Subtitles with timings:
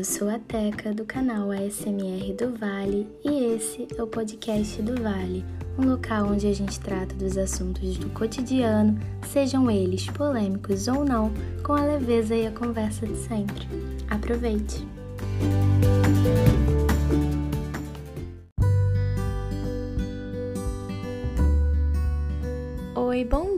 [0.00, 5.02] eu sou a Teca do canal ASMR do Vale e esse é o podcast do
[5.02, 5.44] Vale,
[5.78, 11.30] um local onde a gente trata dos assuntos do cotidiano, sejam eles polêmicos ou não,
[11.62, 13.68] com a leveza e a conversa de sempre.
[14.08, 14.88] Aproveite!
[22.96, 23.49] Oi, bom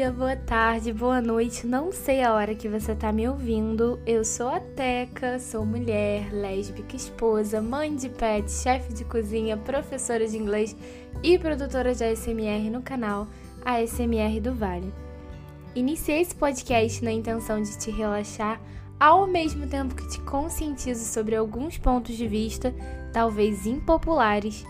[0.00, 1.66] dia, boa tarde, boa noite.
[1.66, 4.00] Não sei a hora que você tá me ouvindo.
[4.06, 10.26] Eu sou a Teca, sou mulher, lésbica, esposa, mãe de pet, chefe de cozinha, professora
[10.26, 10.74] de inglês
[11.22, 13.26] e produtora de ASMR no canal
[13.62, 14.90] ASMR do Vale.
[15.74, 18.58] Iniciei esse podcast na intenção de te relaxar,
[18.98, 22.74] ao mesmo tempo que te conscientizo sobre alguns pontos de vista,
[23.12, 24.64] talvez impopulares,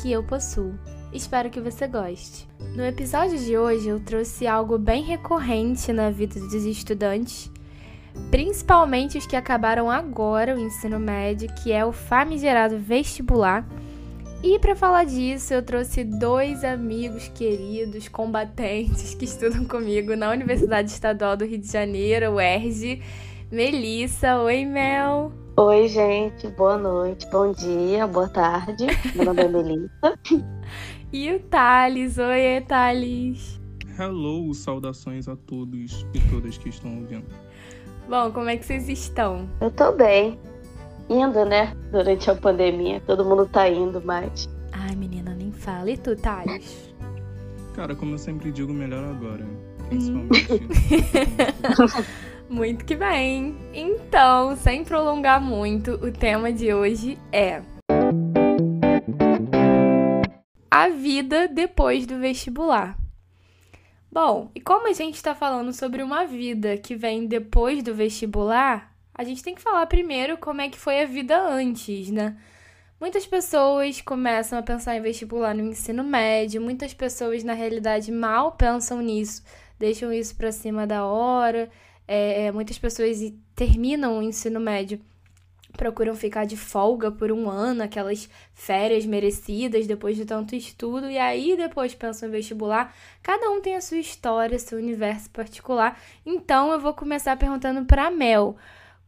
[0.00, 0.74] que eu possuo.
[1.12, 2.48] Espero que você goste.
[2.74, 7.50] No episódio de hoje eu trouxe algo bem recorrente na vida dos estudantes,
[8.30, 13.66] principalmente os que acabaram agora o ensino médio, que é o famigerado vestibular.
[14.42, 20.90] E para falar disso, eu trouxe dois amigos queridos, combatentes, que estudam comigo na Universidade
[20.90, 23.02] Estadual do Rio de Janeiro, UERJ.
[23.52, 25.30] Melissa, oi Mel.
[25.58, 28.86] Oi, gente, boa noite, bom dia, boa tarde.
[29.14, 30.18] Meu nome é Melissa.
[31.12, 32.16] E o Thales.
[32.16, 33.60] Oi, Thales.
[33.98, 37.26] Hello, saudações a todos e todas que estão ouvindo.
[38.08, 39.46] Bom, como é que vocês estão?
[39.60, 40.38] Eu tô bem.
[41.10, 41.76] Indo, né?
[41.90, 43.02] Durante a pandemia.
[43.06, 44.48] Todo mundo tá indo, mas.
[44.72, 45.90] Ai, menina, nem fala.
[45.90, 46.94] E tu, Thales?
[47.74, 49.44] Cara, como eu sempre digo, melhor agora.
[49.90, 50.62] Principalmente.
[52.48, 53.54] muito que bem.
[53.74, 57.60] Então, sem prolongar muito, o tema de hoje é
[60.72, 62.96] a vida depois do vestibular.
[64.10, 68.90] Bom, e como a gente está falando sobre uma vida que vem depois do vestibular,
[69.14, 72.38] a gente tem que falar primeiro como é que foi a vida antes, né?
[72.98, 78.52] Muitas pessoas começam a pensar em vestibular no ensino médio, muitas pessoas na realidade mal
[78.52, 79.44] pensam nisso,
[79.78, 81.68] deixam isso para cima da hora.
[82.08, 83.18] É, muitas pessoas
[83.54, 84.98] terminam o ensino médio
[85.76, 91.18] procuram ficar de folga por um ano, aquelas férias merecidas depois de tanto estudo, e
[91.18, 92.94] aí depois pensam em vestibular.
[93.22, 95.98] Cada um tem a sua história, seu universo particular.
[96.24, 98.56] Então eu vou começar perguntando para Mel: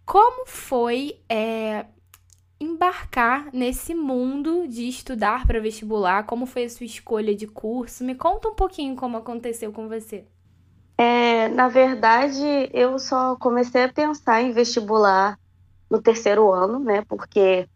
[0.04, 1.86] como foi é,
[2.60, 6.24] embarcar nesse mundo de estudar para vestibular?
[6.24, 8.04] Como foi a sua escolha de curso?
[8.04, 10.26] Me conta um pouquinho como aconteceu com você.
[10.96, 15.38] É, na verdade, eu só comecei a pensar em vestibular
[15.94, 17.02] no terceiro ano, né?
[17.08, 17.68] Porque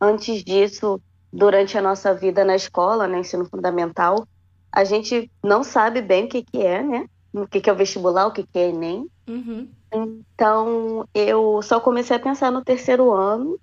[0.00, 4.26] antes disso, durante a nossa vida na escola, no né, ensino fundamental,
[4.72, 7.06] a gente não sabe bem o que, que é, né?
[7.32, 9.06] O que, que é o vestibular, o que, que é Enem.
[9.28, 9.68] Uhum.
[9.92, 13.58] Então, eu só comecei a pensar no terceiro ano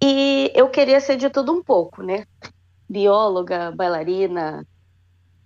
[0.00, 2.24] e eu queria ser de tudo um pouco, né?
[2.88, 4.64] Bióloga, bailarina,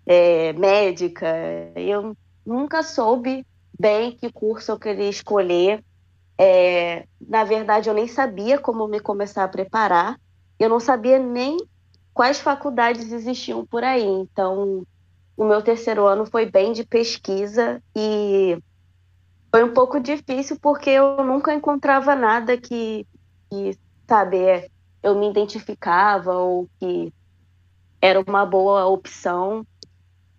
[0.05, 1.27] é, médica.
[1.75, 2.15] Eu
[2.45, 3.47] nunca soube
[3.79, 5.83] bem que curso eu queria escolher.
[6.39, 10.21] É, na verdade, eu nem sabia como me começar a preparar.
[10.59, 11.57] Eu não sabia nem
[12.13, 14.05] quais faculdades existiam por aí.
[14.05, 14.87] Então,
[15.37, 18.59] o meu terceiro ano foi bem de pesquisa e
[19.51, 23.07] foi um pouco difícil porque eu nunca encontrava nada que,
[23.51, 23.79] que
[24.35, 24.69] é,
[25.03, 27.13] eu me identificava ou que
[28.01, 29.67] era uma boa opção.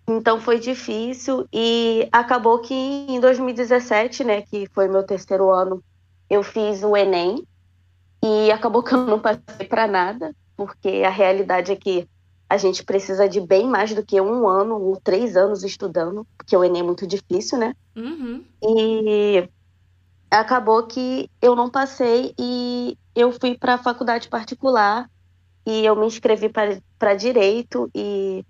[0.08, 5.82] Então foi difícil e acabou que em 2017, né, que foi meu terceiro ano,
[6.28, 7.46] eu fiz o Enem
[8.22, 12.08] e acabou que eu não passei para nada, porque a realidade é que
[12.48, 16.56] a gente precisa de bem mais do que um ano ou três anos estudando, porque
[16.56, 17.74] o Enem é muito difícil, né?
[17.94, 18.42] Uhum.
[18.62, 19.48] E
[20.30, 25.10] acabou que eu não passei e eu fui para a faculdade particular
[25.66, 28.44] e eu me inscrevi para direito e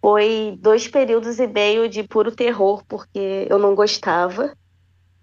[0.00, 4.56] foi dois períodos e meio de puro terror, porque eu não gostava.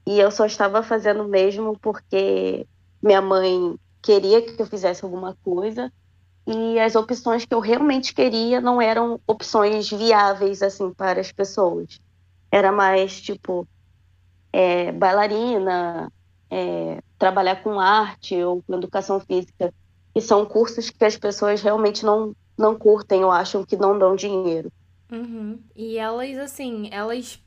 [0.06, 2.68] E eu só estava fazendo mesmo porque
[3.02, 5.92] minha mãe queria que eu fizesse alguma coisa
[6.46, 12.02] e as opções que eu realmente queria não eram opções viáveis assim para as pessoas.
[12.52, 13.68] Era mais tipo
[14.52, 16.12] é, bailarina,
[16.50, 19.74] é, trabalhar com arte ou com educação física,
[20.14, 24.16] que são cursos que as pessoas realmente não, não curtem ou acham que não dão
[24.16, 24.72] dinheiro.
[25.12, 25.60] Uhum.
[25.76, 27.42] E elas, assim, elas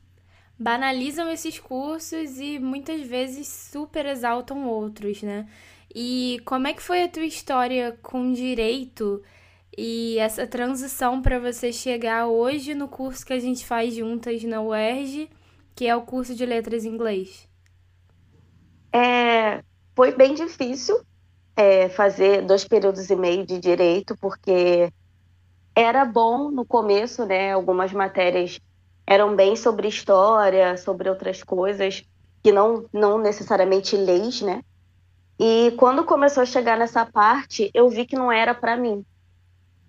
[0.59, 5.47] banalizam esses cursos e muitas vezes super exaltam outros, né?
[5.93, 9.23] E como é que foi a tua história com direito
[9.77, 14.61] e essa transição para você chegar hoje no curso que a gente faz juntas na
[14.61, 15.29] UERJ,
[15.75, 17.47] que é o curso de letras em inglês?
[18.93, 19.63] É,
[19.95, 20.99] foi bem difícil,
[21.55, 24.91] é, fazer dois períodos e meio de direito, porque
[25.75, 27.53] era bom no começo, né?
[27.53, 28.59] Algumas matérias
[29.07, 32.03] eram bem sobre história, sobre outras coisas,
[32.43, 34.61] que não, não necessariamente leis, né?
[35.39, 39.05] E quando começou a chegar nessa parte, eu vi que não era para mim.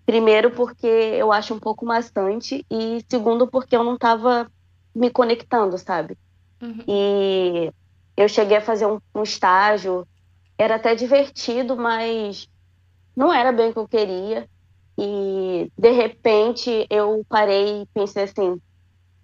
[0.07, 4.51] Primeiro, porque eu acho um pouco maçante, e segundo, porque eu não estava
[4.95, 6.17] me conectando, sabe?
[6.63, 6.85] Uhum.
[6.87, 7.73] E
[8.17, 10.07] eu cheguei a fazer um, um estágio,
[10.57, 12.49] era até divertido, mas
[13.17, 14.49] não era bem o que eu queria.
[14.97, 18.61] E de repente eu parei e pensei assim: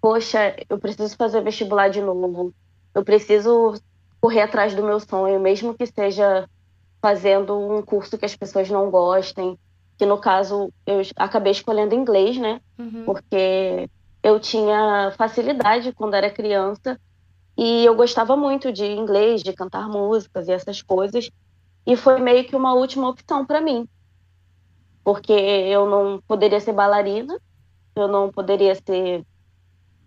[0.05, 2.53] poxa, eu preciso fazer vestibular de novo,
[2.93, 3.73] eu preciso
[4.21, 6.47] correr atrás do meu sonho, mesmo que seja
[7.01, 9.57] fazendo um curso que as pessoas não gostem.
[9.97, 12.61] Que no caso eu acabei escolhendo inglês, né?
[12.77, 13.03] Uhum.
[13.03, 13.89] Porque
[14.21, 16.99] eu tinha facilidade quando era criança
[17.57, 21.31] e eu gostava muito de inglês, de cantar músicas e essas coisas.
[21.83, 23.89] E foi meio que uma última opção para mim
[25.03, 27.39] porque eu não poderia ser bailarina,
[27.95, 29.25] eu não poderia ser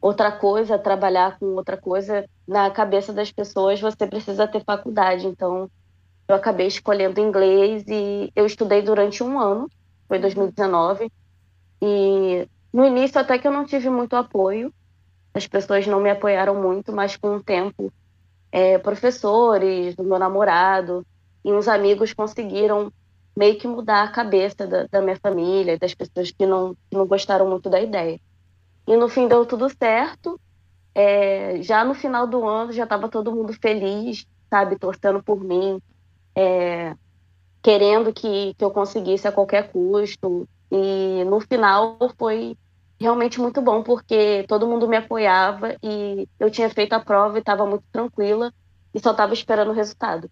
[0.00, 2.24] outra coisa, trabalhar com outra coisa.
[2.46, 5.26] Na cabeça das pessoas, você precisa ter faculdade.
[5.26, 5.70] Então,
[6.28, 9.68] eu acabei escolhendo inglês e eu estudei durante um ano,
[10.06, 11.10] foi 2019.
[11.80, 14.72] E no início, até que eu não tive muito apoio,
[15.34, 17.92] as pessoas não me apoiaram muito, mas com o tempo,
[18.52, 21.06] é, professores, do meu namorado
[21.44, 22.92] e uns amigos conseguiram
[23.36, 27.06] meio que mudar a cabeça da, da minha família, das pessoas que não, que não
[27.06, 28.20] gostaram muito da ideia.
[28.88, 30.40] E no fim deu tudo certo.
[30.94, 35.80] É, já no final do ano já estava todo mundo feliz, sabe, torcendo por mim,
[36.34, 36.96] é,
[37.62, 40.48] querendo que, que eu conseguisse a qualquer custo.
[40.70, 42.56] E no final foi
[43.00, 47.40] realmente muito bom, porque todo mundo me apoiava e eu tinha feito a prova e
[47.40, 48.52] estava muito tranquila
[48.94, 50.30] e só estava esperando o resultado.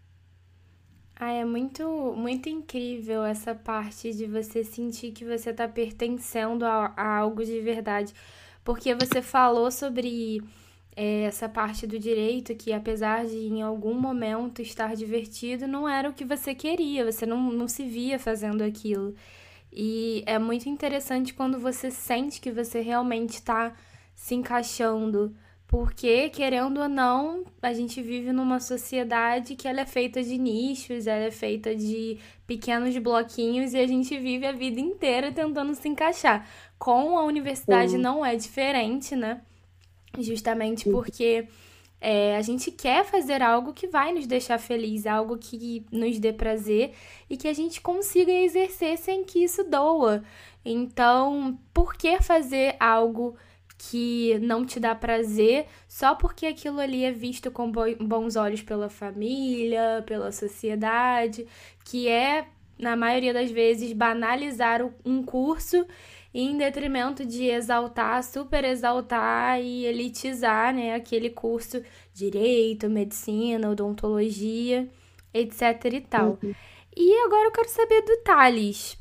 [1.19, 1.83] Ah, é muito,
[2.15, 7.59] muito incrível essa parte de você sentir que você está pertencendo a, a, algo de
[7.61, 8.13] verdade.
[8.67, 10.43] Porque você falou sobre
[10.97, 16.11] é, essa parte do direito que, apesar de em algum momento estar divertido, não era
[16.11, 19.15] o que você queria, você não, não se via fazendo aquilo.
[19.73, 23.73] E é muito interessante quando você sente que você realmente está
[24.17, 25.33] se encaixando
[25.69, 31.09] porque, querendo ou não, a gente vive numa sociedade que ela é feita de nichos,
[31.09, 35.89] ela é feita de pequenos bloquinhos e a gente vive a vida inteira tentando se
[35.89, 36.49] encaixar.
[36.79, 39.41] Com a universidade não é diferente, né?
[40.19, 41.49] Justamente porque
[42.01, 46.33] é, a gente quer fazer algo que vai nos deixar feliz, algo que nos dê
[46.33, 46.93] prazer
[47.29, 50.23] e que a gente consiga exercer sem que isso doa.
[50.65, 53.37] Então, por que fazer algo
[53.79, 58.89] que não te dá prazer só porque aquilo ali é visto com bons olhos pela
[58.89, 61.47] família, pela sociedade,
[61.85, 62.47] que é,
[62.79, 65.87] na maioria das vezes, banalizar um curso
[66.33, 71.83] em detrimento de exaltar, super exaltar e elitizar né, aquele curso
[72.13, 74.89] direito, medicina, odontologia,
[75.33, 76.39] etc e tal.
[76.43, 76.55] Uhum.
[76.95, 78.99] E agora eu quero saber do Thales,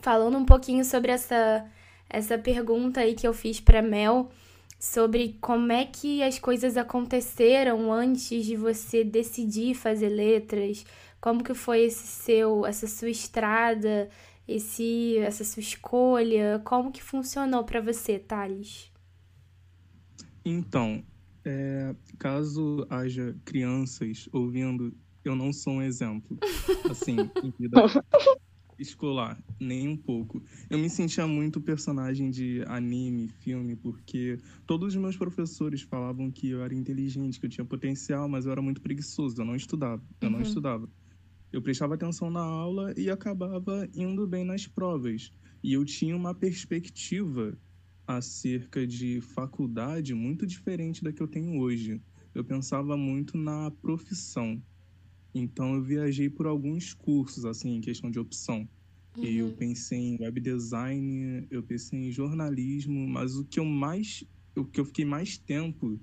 [0.00, 1.64] falando um pouquinho sobre essa
[2.12, 4.30] essa pergunta aí que eu fiz para Mel
[4.78, 10.84] sobre como é que as coisas aconteceram antes de você decidir fazer letras,
[11.20, 14.10] como que foi esse seu, essa sua estrada,
[14.46, 18.92] esse, essa sua escolha, como que funcionou para você, Thales?
[20.44, 21.02] Então,
[21.44, 24.92] é, caso haja crianças ouvindo,
[25.24, 26.36] eu não sou um exemplo,
[26.90, 27.80] assim, em vida
[28.82, 30.42] escolar, nem um pouco.
[30.68, 36.50] Eu me sentia muito personagem de anime, filme, porque todos os meus professores falavam que
[36.50, 40.02] eu era inteligente, que eu tinha potencial, mas eu era muito preguiçoso, eu não estudava,
[40.20, 40.34] eu uhum.
[40.34, 40.88] não estudava.
[41.52, 45.30] Eu prestava atenção na aula e acabava indo bem nas provas.
[45.62, 47.56] E eu tinha uma perspectiva
[48.06, 52.00] acerca de faculdade muito diferente da que eu tenho hoje.
[52.34, 54.62] Eu pensava muito na profissão.
[55.34, 58.68] Então eu viajei por alguns cursos, assim, em questão de opção.
[59.16, 59.24] Uhum.
[59.24, 64.24] Eu pensei em web design, eu pensei em jornalismo, mas o que eu mais,
[64.56, 66.00] o que eu fiquei mais tempo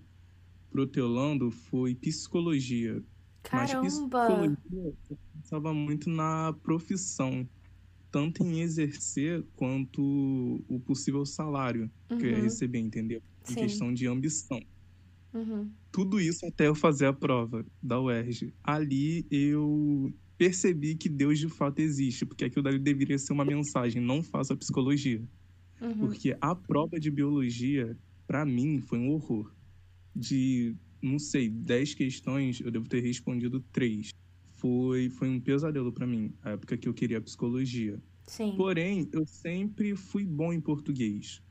[0.69, 3.03] protelando foi psicologia.
[3.43, 3.69] Caramba!
[3.69, 7.47] Mas psicologia eu pensava muito na profissão,
[8.11, 12.17] tanto em exercer quanto o possível salário uhum.
[12.17, 12.43] que eu ia uhum.
[12.43, 13.21] receber, entendeu?
[13.49, 13.59] Em Sim.
[13.59, 14.59] questão de ambição.
[15.33, 15.69] Uhum.
[15.91, 18.53] Tudo isso até eu fazer a prova da UERJ.
[18.63, 24.01] Ali eu percebi que Deus de fato existe, porque aquilo dali deveria ser uma mensagem,
[24.01, 25.21] não faça psicologia.
[25.81, 25.99] Uhum.
[25.99, 29.53] Porque a prova de biologia, para mim, foi um horror.
[30.15, 34.11] De, não sei, 10 questões, eu devo ter respondido três.
[34.57, 38.01] foi, foi um pesadelo para mim, a época que eu queria psicologia.
[38.27, 38.53] Sim.
[38.55, 41.41] Porém, eu sempre fui bom em português.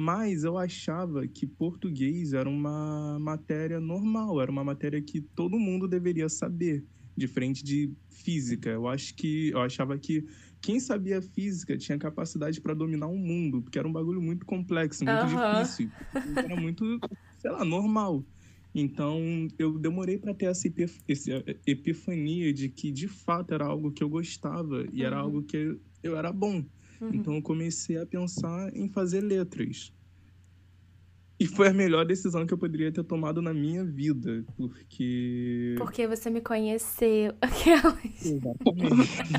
[0.00, 5.88] Mas eu achava que português era uma matéria normal, era uma matéria que todo mundo
[5.88, 6.86] deveria saber,
[7.16, 8.70] diferente de física.
[8.70, 10.24] Eu acho que eu achava que
[10.62, 15.04] quem sabia física tinha capacidade para dominar o mundo, porque era um bagulho muito complexo,
[15.04, 15.26] muito Aham.
[15.26, 15.90] difícil.
[16.44, 16.84] Era muito,
[17.38, 18.24] sei lá, normal.
[18.74, 21.32] Então, eu demorei para ter essa epif- esse-
[21.66, 25.22] epifania de que de fato era algo que eu gostava e era Uhum.
[25.22, 26.64] algo que eu era bom.
[27.00, 27.10] Uhum.
[27.14, 29.92] Então eu comecei a pensar em fazer letras.
[31.40, 35.76] E foi a melhor decisão que eu poderia ter tomado na minha vida, porque.
[35.78, 37.32] Porque você me conheceu.
[38.20, 39.32] Exatamente.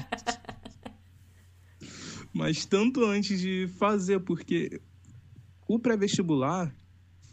[2.34, 4.80] Mas tanto antes de fazer, porque
[5.68, 6.74] o pré-vestibular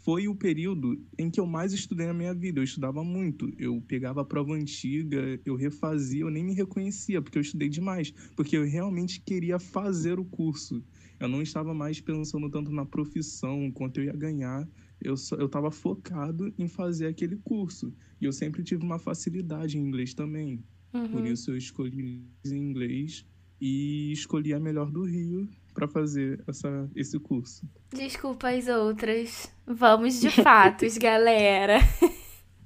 [0.07, 2.61] foi o período em que eu mais estudei na minha vida.
[2.61, 3.51] Eu estudava muito.
[3.57, 8.13] Eu pegava a prova antiga, eu refazia, eu nem me reconhecia, porque eu estudei demais.
[8.33, 10.81] Porque eu realmente queria fazer o curso.
[11.19, 14.65] Eu não estava mais pensando tanto na profissão, quanto eu ia ganhar.
[15.01, 17.93] Eu estava focado em fazer aquele curso.
[18.21, 20.63] E eu sempre tive uma facilidade em inglês também.
[21.09, 21.33] Por Uhum.
[21.33, 23.25] isso eu escolhi em inglês
[23.59, 27.69] e escolhi a melhor do Rio para fazer essa, esse curso.
[27.93, 29.47] Desculpa as outras.
[29.63, 31.77] Vamos de fatos, galera.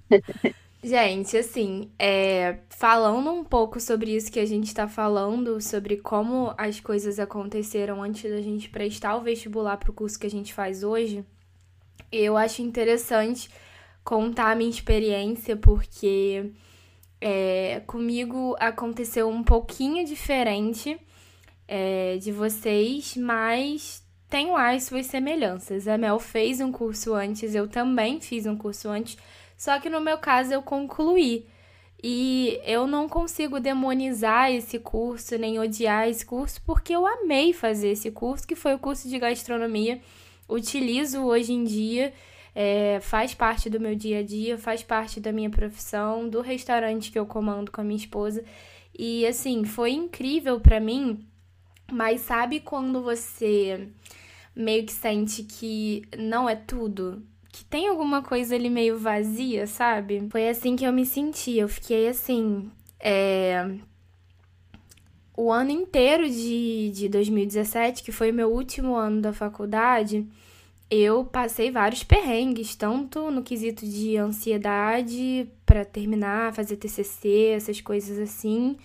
[0.81, 6.55] Gente, assim, é, falando um pouco sobre isso que a gente tá falando, sobre como
[6.57, 10.81] as coisas aconteceram antes da gente prestar o vestibular pro curso que a gente faz
[10.81, 11.23] hoje,
[12.11, 13.47] eu acho interessante
[14.03, 16.51] contar a minha experiência, porque
[17.19, 20.99] é, comigo aconteceu um pouquinho diferente
[21.73, 25.87] é, de vocês, mas tem lá as suas semelhanças.
[25.87, 29.17] A Mel fez um curso antes, eu também fiz um curso antes,
[29.57, 31.47] só que no meu caso eu concluí.
[32.03, 37.91] E eu não consigo demonizar esse curso, nem odiar esse curso, porque eu amei fazer
[37.91, 40.01] esse curso, que foi o curso de gastronomia.
[40.49, 42.11] Utilizo hoje em dia,
[42.53, 47.11] é, faz parte do meu dia a dia, faz parte da minha profissão, do restaurante
[47.11, 48.43] que eu comando com a minha esposa.
[48.97, 51.25] E assim, foi incrível pra mim,
[51.91, 53.87] mas sabe quando você
[54.55, 57.23] meio que sente que não é tudo?
[57.51, 60.27] Que tem alguma coisa ali meio vazia, sabe?
[60.29, 61.57] Foi assim que eu me senti.
[61.57, 62.71] Eu fiquei assim.
[62.99, 63.69] É...
[65.35, 70.27] O ano inteiro de, de 2017, que foi o meu último ano da faculdade,
[70.89, 78.19] eu passei vários perrengues, tanto no quesito de ansiedade para terminar, fazer TCC, essas coisas
[78.19, 78.75] assim,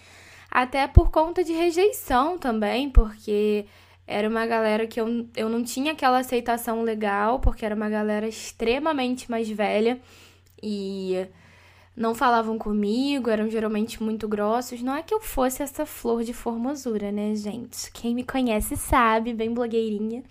[0.50, 3.66] até por conta de rejeição também, porque
[4.06, 8.28] era uma galera que eu, eu não tinha aquela aceitação legal, porque era uma galera
[8.28, 10.00] extremamente mais velha
[10.62, 11.26] e
[11.96, 14.82] não falavam comigo, eram geralmente muito grossos.
[14.82, 17.90] Não é que eu fosse essa flor de formosura, né, gente?
[17.92, 20.22] Quem me conhece sabe, bem blogueirinha,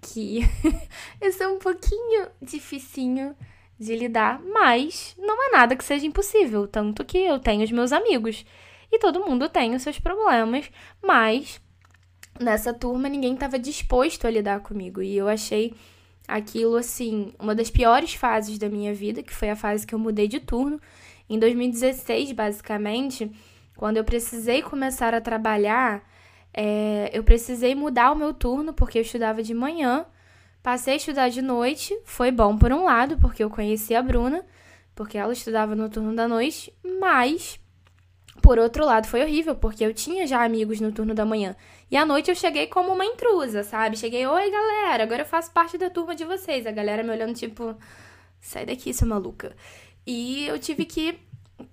[0.00, 0.40] que
[1.20, 3.36] eu sou um pouquinho dificinho
[3.78, 6.66] de lidar, mas não é nada que seja impossível.
[6.68, 8.46] Tanto que eu tenho os meus amigos
[8.92, 10.70] e todo mundo tem os seus problemas,
[11.02, 11.58] mas
[12.38, 15.00] nessa turma ninguém estava disposto a lidar comigo.
[15.00, 15.74] E eu achei
[16.28, 19.98] aquilo assim uma das piores fases da minha vida, que foi a fase que eu
[19.98, 20.78] mudei de turno.
[21.26, 23.32] Em 2016, basicamente,
[23.74, 26.06] quando eu precisei começar a trabalhar,
[26.52, 30.04] é, eu precisei mudar o meu turno porque eu estudava de manhã,
[30.62, 34.44] passei a estudar de noite, foi bom por um lado porque eu conheci a Bruna,
[34.94, 36.70] porque ela estudava no turno da noite,
[37.00, 37.58] mas
[38.40, 41.54] por outro lado, foi horrível, porque eu tinha já amigos no turno da manhã.
[41.90, 43.98] E à noite eu cheguei como uma intrusa, sabe?
[43.98, 46.66] Cheguei, oi galera, agora eu faço parte da turma de vocês.
[46.66, 47.76] A galera me olhando, tipo,
[48.40, 49.54] sai daqui, sua maluca.
[50.06, 51.18] E eu tive que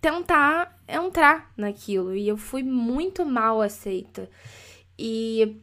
[0.01, 2.13] tentar entrar naquilo.
[2.13, 4.29] E eu fui muito mal aceita.
[4.97, 5.57] E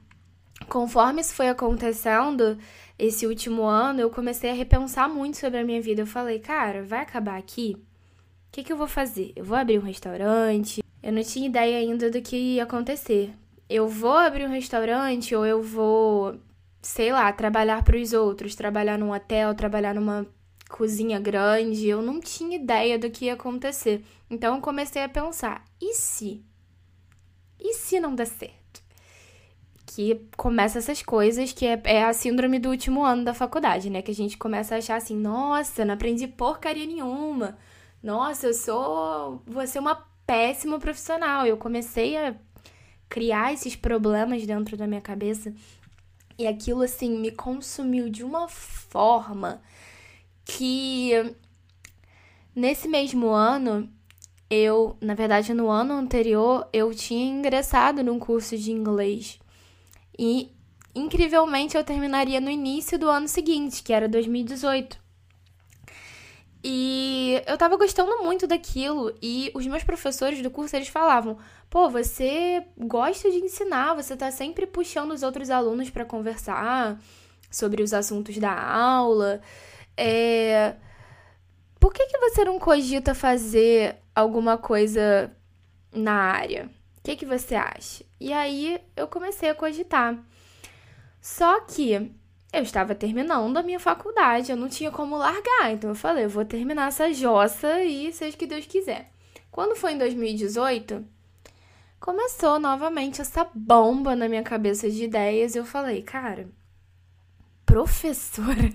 [0.69, 2.59] conforme isso foi acontecendo,
[2.99, 6.03] esse último ano, eu comecei a repensar muito sobre a minha vida.
[6.03, 7.77] Eu falei, cara, vai acabar aqui?
[7.77, 9.33] O que, que eu vou fazer?
[9.37, 10.86] Eu vou abrir um restaurante?
[11.07, 13.33] Eu não tinha ideia ainda do que ia acontecer.
[13.69, 16.37] Eu vou abrir um restaurante ou eu vou,
[16.83, 20.27] sei lá, trabalhar para os outros, trabalhar num hotel, trabalhar numa
[20.69, 21.87] cozinha grande.
[21.87, 24.05] Eu não tinha ideia do que ia acontecer.
[24.29, 26.45] Então eu comecei a pensar: e se?
[27.61, 28.83] E se não der certo?
[29.87, 34.03] Que começa essas coisas que é, é a síndrome do último ano da faculdade, né?
[34.03, 37.57] Que a gente começa a achar assim: nossa, não aprendi porcaria nenhuma.
[38.03, 39.41] Nossa, eu sou.
[39.47, 41.47] Vou ser uma péssima profissional.
[41.47, 42.35] Eu comecei a
[43.09, 45.55] criar esses problemas dentro da minha cabeça
[46.39, 49.63] e aquilo assim me consumiu de uma forma
[50.45, 51.13] que
[52.55, 53.89] nesse mesmo ano
[54.49, 59.41] eu, na verdade, no ano anterior, eu tinha ingressado num curso de inglês.
[60.17, 60.53] E,
[60.95, 65.06] incrivelmente, eu terminaria no início do ano seguinte, que era 2018.
[66.69, 69.17] E eu tava gostando muito daquilo.
[69.23, 71.39] E os meus professores do curso, eles falavam:
[71.71, 77.01] pô, você gosta de ensinar, você tá sempre puxando os outros alunos para conversar
[77.49, 79.41] sobre os assuntos da aula.
[79.97, 80.75] É
[81.79, 85.31] por que, que você não cogita fazer alguma coisa
[85.93, 86.69] na área?
[86.99, 88.05] O que, que você acha?
[88.19, 90.19] E aí eu comecei a cogitar.
[91.21, 92.11] Só que
[92.57, 95.73] eu estava terminando a minha faculdade, eu não tinha como largar.
[95.73, 99.11] Então eu falei, eu vou terminar essa jossa e seja o que Deus quiser.
[99.51, 101.05] Quando foi em 2018,
[102.01, 105.55] começou novamente essa bomba na minha cabeça de ideias.
[105.55, 106.49] Eu falei, cara,
[107.65, 108.73] professora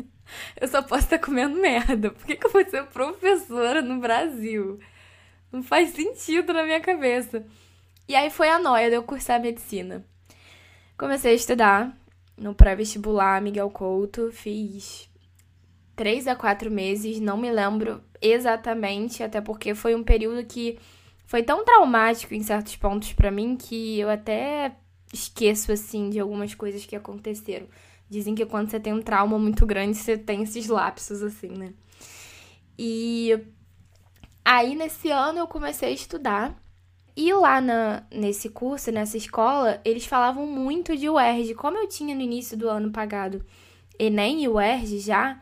[0.60, 2.10] eu só posso estar comendo merda.
[2.10, 4.78] Por que, que eu vou ser professora no Brasil?
[5.50, 7.44] Não faz sentido na minha cabeça.
[8.06, 10.04] E aí foi a noia de eu cursar medicina.
[10.98, 12.01] Comecei a estudar
[12.36, 15.08] no pré-vestibular Miguel Couto, fiz
[15.94, 20.78] três a quatro meses, não me lembro exatamente, até porque foi um período que
[21.26, 24.76] foi tão traumático em certos pontos para mim que eu até
[25.12, 27.66] esqueço assim de algumas coisas que aconteceram.
[28.08, 31.72] Dizem que quando você tem um trauma muito grande, você tem esses lapsos, assim, né?
[32.78, 33.38] E
[34.44, 36.61] aí, nesse ano, eu comecei a estudar.
[37.14, 41.54] E lá na, nesse curso, nessa escola, eles falavam muito de UERJ.
[41.54, 43.44] Como eu tinha no início do ano pagado
[43.98, 45.40] Enem e UERJ já,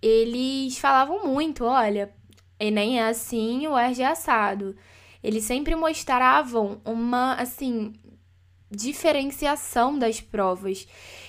[0.00, 2.12] eles falavam muito, olha,
[2.58, 4.74] Enem é assim, UERJ é assado.
[5.22, 7.92] Eles sempre mostravam uma, assim,
[8.70, 10.86] diferenciação das provas.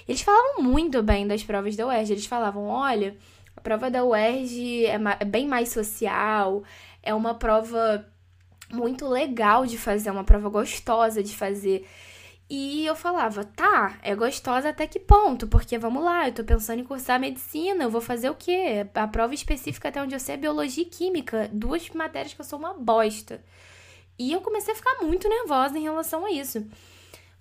[0.08, 2.14] Eles falavam muito bem das provas da UERJ.
[2.14, 3.16] Eles falavam: olha,
[3.56, 6.64] a prova da UERJ é, é bem mais social,
[7.02, 8.06] é uma prova
[8.72, 11.88] muito legal de fazer, é uma prova gostosa de fazer.
[12.50, 15.48] E eu falava, tá, é gostosa até que ponto?
[15.48, 18.86] Porque vamos lá, eu tô pensando em cursar medicina, eu vou fazer o quê?
[18.94, 22.46] A prova específica até onde eu sei é biologia e química, duas matérias que eu
[22.46, 23.44] sou uma bosta.
[24.18, 26.66] E eu comecei a ficar muito nervosa em relação a isso.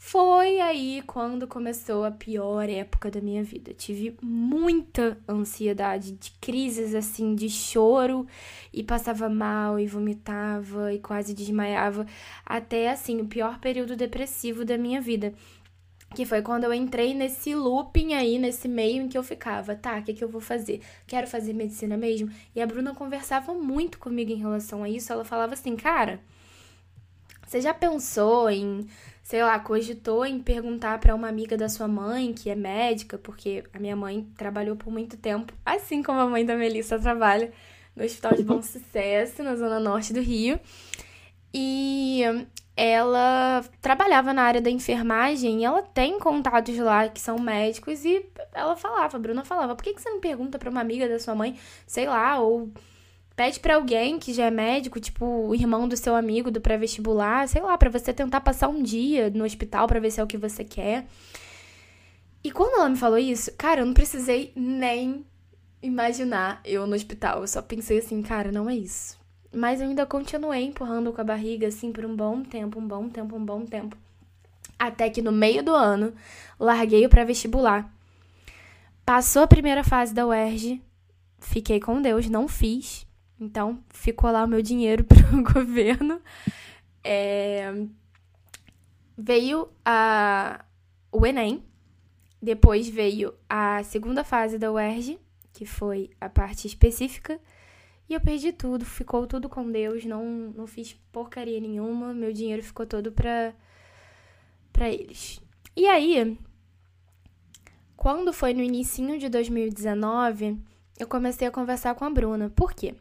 [0.06, 3.72] Foi aí quando começou a pior época da minha vida.
[3.72, 8.26] Tive muita ansiedade, de crises assim, de choro
[8.70, 12.06] e passava mal e vomitava e quase desmaiava,
[12.44, 15.32] até assim, o pior período depressivo da minha vida.
[16.14, 19.98] Que foi quando eu entrei nesse looping aí, nesse meio em que eu ficava, tá,
[19.98, 20.82] o que, que eu vou fazer?
[21.06, 22.30] Quero fazer medicina mesmo?
[22.54, 25.10] E a Bruna conversava muito comigo em relação a isso.
[25.10, 26.20] Ela falava assim, cara,
[27.46, 28.86] você já pensou em
[29.24, 33.64] sei lá, cogitou em perguntar para uma amiga da sua mãe, que é médica, porque
[33.72, 37.50] a minha mãe trabalhou por muito tempo, assim como a mãe da Melissa trabalha
[37.96, 40.60] no Hospital de Bom Sucesso, na zona norte do Rio.
[41.54, 42.20] E
[42.76, 48.26] ela trabalhava na área da enfermagem e ela tem contatos lá que são médicos e
[48.52, 51.18] ela falava, a Bruna falava, por que, que você não pergunta para uma amiga da
[51.18, 52.70] sua mãe, sei lá, ou
[53.36, 57.48] Pede para alguém que já é médico, tipo o irmão do seu amigo do pré-vestibular,
[57.48, 60.26] sei lá, para você tentar passar um dia no hospital para ver se é o
[60.26, 61.06] que você quer.
[62.44, 65.24] E quando ela me falou isso, cara, eu não precisei nem
[65.82, 67.40] imaginar eu no hospital.
[67.40, 69.18] Eu só pensei assim, cara, não é isso.
[69.52, 73.08] Mas eu ainda continuei empurrando com a barriga assim por um bom tempo, um bom
[73.08, 73.96] tempo, um bom tempo.
[74.78, 76.12] Até que no meio do ano,
[76.58, 77.90] larguei o pré-vestibular.
[79.04, 80.82] Passou a primeira fase da UERJ,
[81.40, 83.06] fiquei com Deus, não fiz.
[83.38, 86.20] Então, ficou lá o meu dinheiro para o governo.
[87.02, 87.86] É...
[89.16, 90.64] Veio a...
[91.12, 91.62] o Enem,
[92.42, 95.18] depois veio a segunda fase da UERJ,
[95.52, 97.40] que foi a parte específica,
[98.08, 102.62] e eu perdi tudo, ficou tudo com Deus, não, não fiz porcaria nenhuma, meu dinheiro
[102.62, 103.54] ficou todo para
[104.72, 105.40] para eles.
[105.76, 106.36] E aí,
[107.96, 110.58] quando foi no início de 2019,
[110.98, 112.50] eu comecei a conversar com a Bruna.
[112.50, 112.94] Por quê?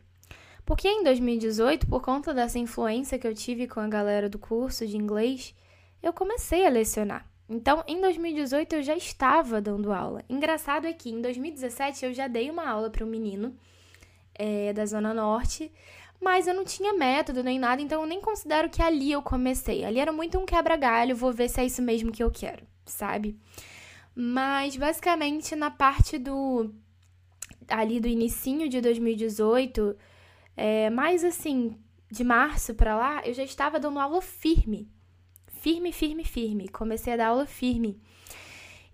[0.66, 4.88] Porque em 2018, por conta dessa influência que eu tive com a galera do curso
[4.88, 5.54] de inglês,
[6.02, 7.30] eu comecei a lecionar.
[7.50, 10.24] Então, em 2018 eu já estava dando aula.
[10.30, 13.56] Engraçado é que em 2017 eu já dei uma aula para um menino
[14.34, 15.72] é, da Zona Norte,
[16.20, 19.84] mas eu não tinha método nem nada, então eu nem considero que ali eu comecei.
[19.84, 23.38] Ali era muito um quebra-galho, vou ver se é isso mesmo que eu quero, sabe?
[24.16, 26.74] Mas basicamente na parte do
[27.68, 29.96] ali do inicinho de 2018,
[30.56, 31.78] é, mais assim,
[32.10, 34.90] de março para lá, eu já estava dando aula firme.
[35.48, 36.68] Firme, firme, firme.
[36.70, 38.02] Comecei a dar aula firme.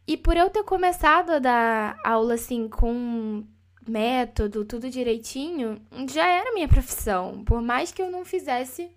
[0.07, 3.45] E por eu ter começado a dar aula assim com
[3.87, 7.43] método, tudo direitinho, já era minha profissão.
[7.43, 8.89] Por mais que eu não fizesse,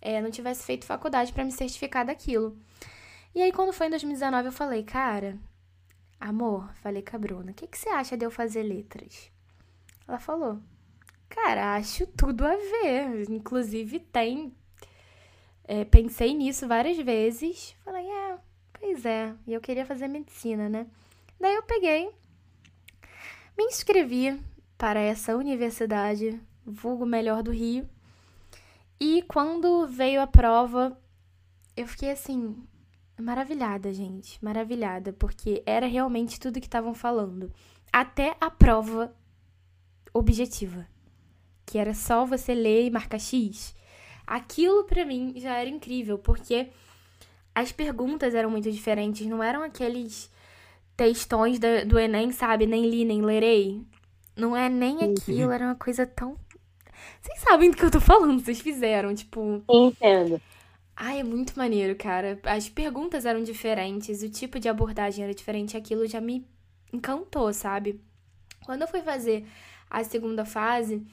[0.00, 2.56] é, não tivesse feito faculdade para me certificar daquilo.
[3.34, 5.38] E aí, quando foi em 2019, eu falei, cara,
[6.20, 9.30] amor, falei com a Bruna, o que, que você acha de eu fazer letras?
[10.06, 10.60] Ela falou,
[11.34, 13.28] cara, acho tudo a ver.
[13.28, 14.54] Inclusive, tem.
[15.64, 17.74] É, pensei nisso várias vezes.
[17.84, 18.38] Falei, é,
[18.78, 19.34] pois é.
[19.46, 20.86] E eu queria fazer medicina, né?
[21.40, 22.10] Daí eu peguei,
[23.58, 24.40] me inscrevi
[24.78, 27.88] para essa universidade, vulgo melhor do Rio.
[29.00, 30.96] E quando veio a prova,
[31.76, 32.56] eu fiquei assim,
[33.20, 37.52] maravilhada, gente, maravilhada, porque era realmente tudo que estavam falando.
[37.92, 39.14] Até a prova
[40.12, 40.86] objetiva,
[41.66, 43.74] que era só você ler e marcar X.
[44.26, 46.68] Aquilo para mim já era incrível, porque
[47.54, 50.30] as perguntas eram muito diferentes, não eram aqueles
[50.96, 52.66] textões do, do Enem, sabe?
[52.66, 53.82] Nem li, nem lerei.
[54.36, 56.36] Não é nem aquilo, era uma coisa tão.
[57.20, 59.62] Vocês sabem do que eu tô falando, vocês fizeram, tipo.
[59.70, 60.40] Entendo.
[60.96, 62.38] Ai, é muito maneiro, cara.
[62.44, 66.46] As perguntas eram diferentes, o tipo de abordagem era diferente, aquilo já me
[66.92, 68.00] encantou, sabe?
[68.64, 69.46] Quando eu fui fazer
[69.90, 71.04] a segunda fase,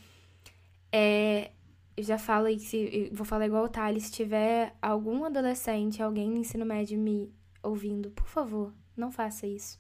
[0.92, 1.52] é,
[1.96, 6.30] eu já falo e se vou falar igual o Thales, se tiver algum adolescente, alguém
[6.30, 7.32] no ensino médio me
[7.64, 9.80] ouvindo, por favor, não faça isso.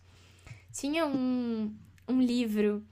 [0.71, 1.73] Tinha um,
[2.07, 2.83] um livro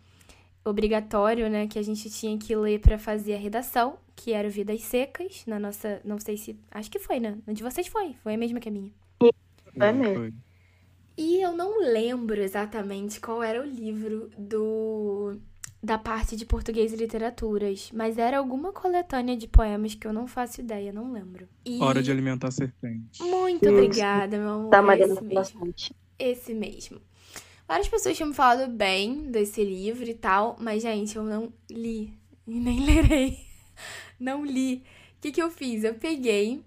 [0.66, 4.82] obrigatório, né, que a gente tinha que ler para fazer a redação, que era Vidas
[4.82, 7.38] Secas, na nossa, não sei se, acho que foi, né?
[7.48, 8.92] Na de vocês foi, foi a mesma que a minha.
[9.20, 9.32] Foi
[9.94, 10.36] mesmo.
[11.18, 15.38] E eu não lembro exatamente qual era o livro do
[15.82, 20.28] da parte de português e literaturas, mas era alguma coletânea de poemas que eu não
[20.28, 21.48] faço ideia, não lembro.
[21.66, 21.82] E...
[21.82, 23.24] Hora de alimentar serpente.
[23.24, 23.74] Muito Isso.
[23.74, 24.70] obrigada, meu amor.
[24.70, 25.74] Tá, Mariana, esse mesmo.
[26.18, 27.02] Esse mesmo.
[27.66, 32.14] Várias pessoas tinham me falado bem desse livro e tal, mas, gente, eu não li
[32.46, 33.38] e nem lerei.
[34.20, 34.84] Não li.
[35.18, 35.84] O que, que eu fiz?
[35.84, 36.62] Eu peguei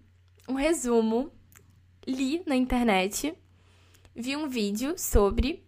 [0.49, 1.31] um resumo,
[2.07, 3.35] li na internet,
[4.15, 5.65] vi um vídeo sobre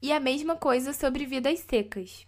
[0.00, 2.26] e a mesma coisa sobre vidas secas.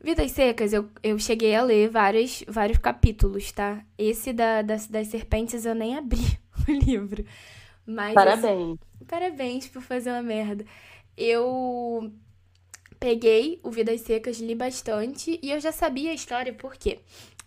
[0.00, 3.84] Vidas Secas, eu, eu cheguei a ler vários, vários capítulos, tá?
[3.98, 7.24] Esse da, das, das serpentes eu nem abri o livro.
[7.86, 8.78] Mas parabéns.
[9.06, 10.64] Parabéns por fazer uma merda.
[11.16, 12.12] Eu
[12.98, 16.98] peguei o Vidas Secas, li bastante e eu já sabia a história porque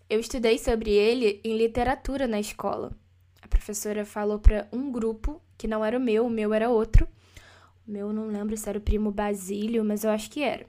[0.09, 2.91] eu estudei sobre ele em literatura na escola.
[3.41, 7.07] A professora falou para um grupo, que não era o meu, o meu era outro.
[7.87, 10.65] O meu não lembro se era o primo Basílio, mas eu acho que era.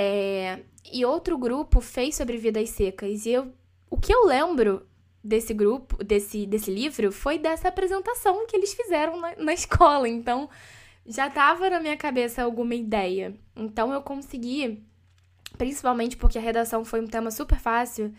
[0.00, 0.60] É,
[0.92, 3.26] e outro grupo fez sobre vidas secas.
[3.26, 3.52] E eu,
[3.90, 4.86] o que eu lembro
[5.24, 10.08] desse grupo, desse, desse livro, foi dessa apresentação que eles fizeram na, na escola.
[10.08, 10.48] Então,
[11.04, 13.34] já estava na minha cabeça alguma ideia.
[13.56, 14.84] Então, eu consegui,
[15.56, 18.14] principalmente porque a redação foi um tema super fácil.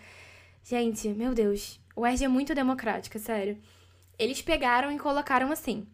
[0.62, 3.58] Gente, meu Deus, o ERG é muito democrática, sério.
[4.18, 5.88] Eles pegaram e colocaram assim.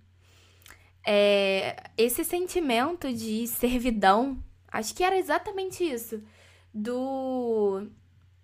[1.05, 4.43] É, esse sentimento de servidão
[4.75, 6.21] Acho que era exatamente isso.
[6.73, 7.87] Do.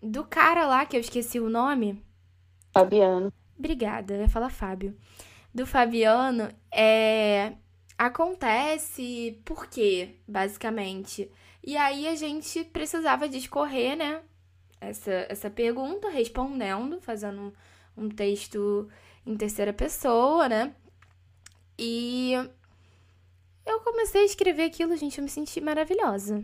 [0.02, 2.02] Do cara lá, que eu esqueci o nome.
[2.74, 3.34] Fabiano.
[3.60, 4.98] Obrigada, eu ia falar Fábio.
[5.54, 7.54] Do Fabiano, é.
[7.98, 11.30] Acontece por quê, basicamente?
[11.62, 14.22] E aí a gente precisava discorrer, né?
[14.80, 17.54] Essa, essa pergunta, respondendo, fazendo
[17.98, 18.88] um, um texto
[19.26, 20.74] em terceira pessoa, né?
[21.78, 22.34] E
[23.66, 26.44] eu comecei a escrever aquilo, gente, eu me senti maravilhosa.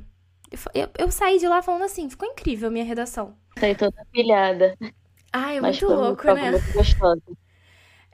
[0.51, 3.35] Eu, eu, eu saí de lá falando assim, ficou incrível a minha redação.
[3.59, 4.77] Saí toda pilhada.
[5.33, 6.51] Ai, é Mas muito louco, né?
[6.51, 7.37] Muito gostoso.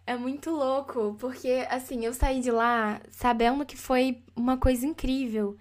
[0.05, 5.57] É muito louco, porque assim, eu saí de lá sabendo que foi uma coisa incrível.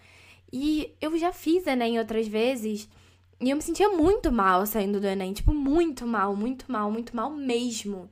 [0.53, 2.89] E eu já fiz Enem outras vezes.
[3.41, 5.33] E eu me sentia muito mal saindo do Enem.
[5.33, 8.11] Tipo, muito mal, muito mal, muito mal mesmo.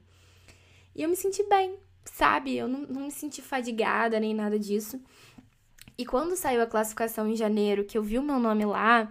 [0.94, 1.78] E eu me senti bem
[2.12, 2.56] sabe?
[2.56, 5.00] Eu não, não me senti fadigada nem nada disso.
[5.96, 9.10] E quando saiu a classificação em janeiro, que eu vi o meu nome lá,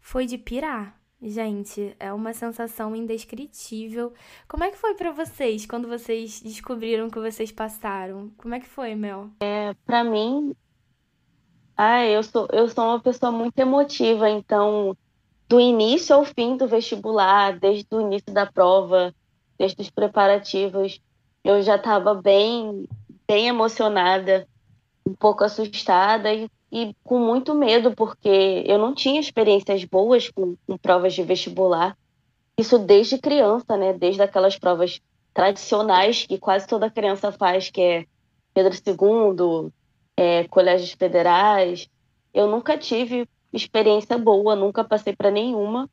[0.00, 0.98] foi de pirar.
[1.20, 4.12] Gente, é uma sensação indescritível.
[4.48, 8.30] Como é que foi para vocês quando vocês descobriram que vocês passaram?
[8.36, 9.30] Como é que foi, Mel?
[9.40, 10.54] É, para mim,
[11.76, 14.96] ah, eu sou eu sou uma pessoa muito emotiva, então
[15.48, 19.14] do início ao fim do vestibular, desde o início da prova,
[19.56, 21.00] desde os preparativos,
[21.44, 22.88] eu já estava bem,
[23.26, 24.46] bem emocionada,
[25.06, 30.56] um pouco assustada e, e, com muito medo, porque eu não tinha experiências boas com,
[30.66, 31.96] com provas de vestibular.
[32.58, 33.92] Isso desde criança, né?
[33.92, 35.00] Desde aquelas provas
[35.34, 38.06] tradicionais que quase toda criança faz, que é
[38.54, 39.72] Pedro II,
[40.16, 41.88] é, colégios federais.
[42.32, 45.88] Eu nunca tive experiência boa, nunca passei para nenhuma.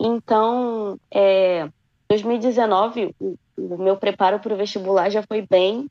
[0.00, 1.68] Então, é,
[2.08, 5.88] 2019, o, o meu preparo para o vestibular já foi bem,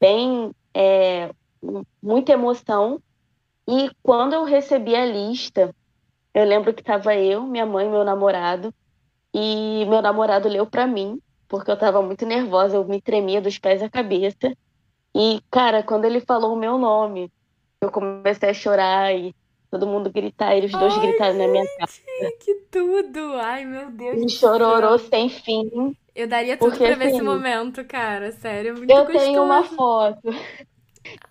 [0.00, 1.30] bem, é,
[2.02, 3.00] muita emoção.
[3.68, 5.74] E quando eu recebi a lista,
[6.34, 8.74] eu lembro que estava eu, minha mãe, meu namorado,
[9.32, 13.58] e meu namorado leu para mim, porque eu estava muito nervosa, eu me tremia dos
[13.58, 14.52] pés à cabeça.
[15.14, 17.30] E, cara, quando ele falou o meu nome,
[17.80, 19.34] eu comecei a chorar e
[19.72, 21.90] todo mundo gritar, eles dois Ai, gritaram na minha cara.
[22.38, 23.32] Que tudo!
[23.36, 24.20] Ai, meu Deus.
[24.20, 25.96] E chororou sem fim.
[26.14, 28.32] Eu daria tudo porque, pra ver assim, esse momento, cara.
[28.32, 29.24] Sério, é muito Eu gostoso.
[29.24, 30.30] tenho uma foto.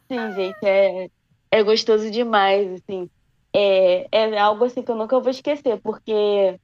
[0.10, 1.08] Sim, gente, é,
[1.52, 3.08] é gostoso demais, assim.
[3.54, 6.60] É, é algo assim que eu nunca vou esquecer, porque,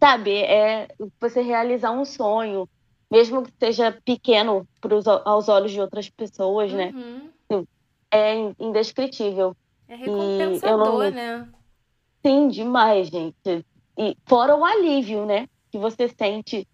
[0.00, 0.88] sabe, é
[1.20, 2.66] você realizar um sonho,
[3.10, 6.94] mesmo que seja pequeno pros, aos olhos de outras pessoas, né?
[6.94, 7.30] uhum.
[7.50, 7.64] né?
[8.10, 9.54] É indescritível.
[9.88, 11.10] É recompensador, não...
[11.10, 11.48] né?
[12.24, 13.64] Sim, demais, gente.
[13.96, 15.48] E fora o alívio, né?
[15.70, 16.66] Que você sente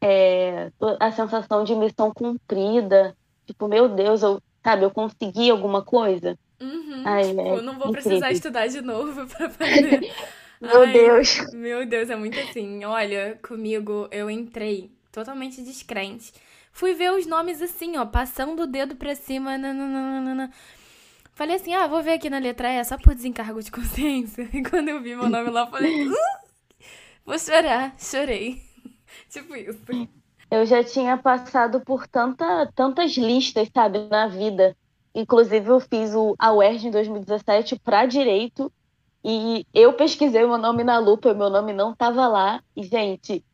[0.00, 3.16] é, a sensação de missão cumprida.
[3.46, 6.38] Tipo, meu Deus, eu, sabe, eu consegui alguma coisa.
[6.60, 10.12] Uhum, Ai, tipo, é não vou precisar estudar de novo pra fazer.
[10.60, 11.52] meu Ai, Deus.
[11.52, 12.84] Meu Deus, é muito assim.
[12.84, 16.32] Olha, comigo eu entrei totalmente descrente.
[16.72, 19.56] Fui ver os nomes assim, ó, passando o dedo pra cima.
[19.56, 20.50] Nananana.
[21.38, 24.42] Falei assim, ah, vou ver aqui na letra E, só por desencargo de consciência.
[24.52, 26.12] E quando eu vi meu nome lá, falei, uh,
[27.24, 27.94] vou chorar.
[27.96, 28.60] Chorei.
[29.30, 29.78] tipo isso.
[30.50, 34.76] Eu já tinha passado por tanta, tantas listas, sabe, na vida.
[35.14, 38.72] Inclusive, eu fiz o, a em 2017 para direito.
[39.24, 42.60] E eu pesquisei meu nome na lupa, meu nome não estava lá.
[42.74, 43.44] E, gente,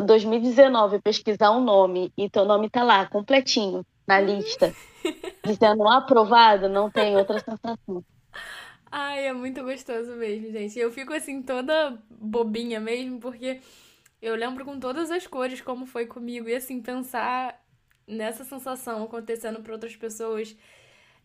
[0.00, 4.72] em 2019, pesquisar um nome e teu nome tá lá, completinho, na lista
[5.44, 8.04] dizendo aprovado, não tem outra sensação.
[8.90, 10.78] Ai, é muito gostoso mesmo, gente.
[10.78, 13.60] Eu fico assim toda bobinha mesmo, porque
[14.22, 16.48] eu lembro com todas as cores como foi comigo.
[16.48, 17.60] E assim, pensar
[18.06, 20.56] nessa sensação acontecendo para outras pessoas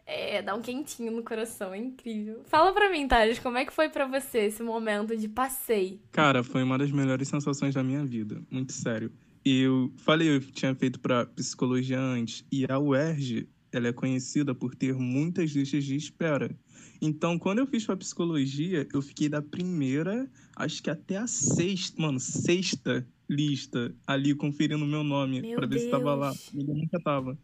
[0.09, 2.41] é, dá um quentinho no coração, é incrível.
[2.45, 6.01] Fala pra mim, Thales, como é que foi para você esse momento de passei?
[6.11, 9.11] Cara, foi uma das melhores sensações da minha vida, muito sério.
[9.45, 14.75] Eu falei, eu tinha feito para psicologia antes, e a UERJ ela é conhecida por
[14.75, 16.57] ter muitas listas de espera.
[17.01, 22.01] Então, quando eu fiz para psicologia, eu fiquei da primeira, acho que até a sexta,
[22.01, 26.33] mano, sexta lista ali conferindo meu nome para ver se tava lá.
[26.53, 27.37] Eu nunca tava.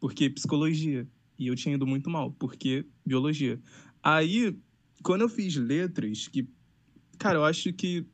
[0.00, 1.08] Porque psicologia.
[1.38, 3.60] E eu tinha ido muito mal, porque biologia.
[4.02, 4.58] Aí,
[5.02, 6.48] quando eu fiz letras, que,
[7.16, 8.04] cara, eu acho que,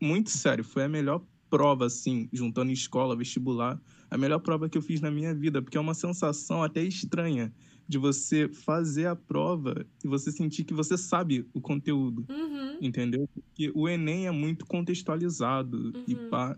[0.00, 4.82] muito sério, foi a melhor prova, assim, juntando escola, vestibular, a melhor prova que eu
[4.82, 7.52] fiz na minha vida, porque é uma sensação até estranha
[7.86, 12.78] de você fazer a prova e você sentir que você sabe o conteúdo, uhum.
[12.80, 13.28] entendeu?
[13.34, 16.04] Porque o Enem é muito contextualizado uhum.
[16.06, 16.56] e pá,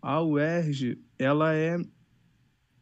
[0.00, 1.78] a UERJ, ela é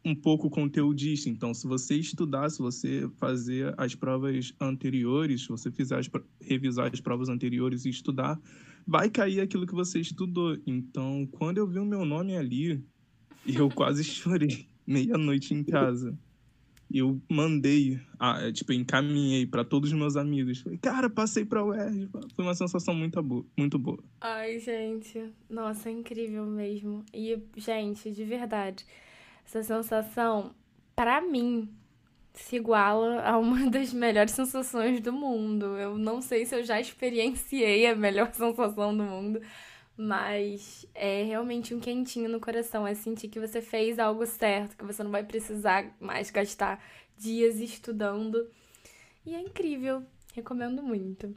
[0.05, 1.29] um pouco conteudista.
[1.29, 6.09] Então, se você estudar, se você fazer as provas anteriores, se você fizer as,
[6.41, 8.41] revisar as provas anteriores e estudar,
[8.87, 10.57] vai cair aquilo que você estudou.
[10.67, 12.83] Então, quando eu vi o meu nome ali,
[13.47, 16.17] eu quase chorei meia-noite em casa.
[16.93, 20.61] Eu mandei, ah, tipo, encaminhei para todos os meus amigos.
[20.61, 22.09] Falei, cara, passei pra UERJ.
[22.35, 24.03] Foi uma sensação muito boa, muito boa.
[24.21, 25.33] Ai, gente.
[25.49, 27.05] Nossa, é incrível mesmo.
[27.15, 28.85] E, gente, de verdade,
[29.47, 30.53] essa sensação,
[30.97, 31.69] para mim,
[32.35, 35.77] se iguala a uma das melhores sensações do mundo.
[35.77, 39.41] Eu não sei se eu já experienciei a melhor sensação do mundo,
[40.01, 42.87] mas é realmente um quentinho no coração.
[42.87, 46.83] É sentir que você fez algo certo, que você não vai precisar mais gastar
[47.19, 48.51] dias estudando.
[49.27, 50.03] E é incrível.
[50.33, 51.37] Recomendo muito.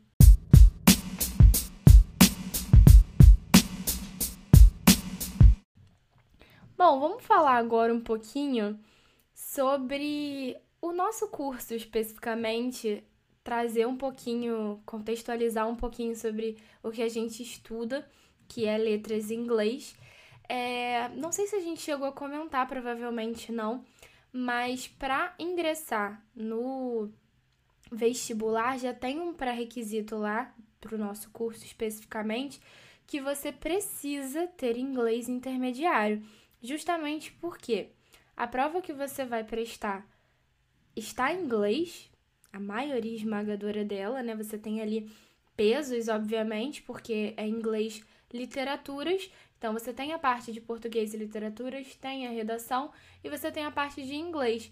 [6.78, 8.80] Bom, vamos falar agora um pouquinho
[9.34, 13.04] sobre o nosso curso especificamente,
[13.44, 18.08] trazer um pouquinho, contextualizar um pouquinho sobre o que a gente estuda,
[18.48, 19.96] que é letras em inglês.
[20.48, 23.84] É, não sei se a gente chegou a comentar, provavelmente não,
[24.32, 27.10] mas para ingressar no
[27.92, 32.60] vestibular já tem um pré-requisito lá para o nosso curso especificamente
[33.06, 36.24] que você precisa ter inglês intermediário,
[36.62, 37.90] justamente porque
[38.36, 40.08] a prova que você vai prestar
[40.96, 42.10] está em inglês,
[42.52, 44.36] a maioria esmagadora dela, né?
[44.36, 45.12] Você tem ali
[45.56, 48.04] pesos, obviamente, porque é inglês
[48.34, 49.30] literaturas.
[49.58, 52.92] Então você tem a parte de português e literaturas, tem a redação
[53.24, 54.72] e você tem a parte de inglês.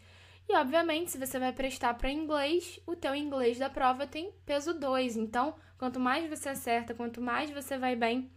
[0.50, 4.74] E obviamente, se você vai prestar para inglês, o teu inglês da prova tem peso
[4.74, 5.16] 2.
[5.16, 8.30] Então, Quanto mais você acerta, quanto mais você vai bem,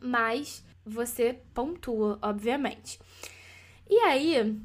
[0.00, 2.98] mais você pontua, obviamente.
[3.86, 4.58] E aí,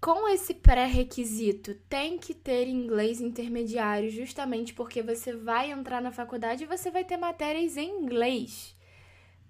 [0.00, 6.64] com esse pré-requisito, tem que ter inglês intermediário, justamente porque você vai entrar na faculdade
[6.64, 8.74] e você vai ter matérias em inglês.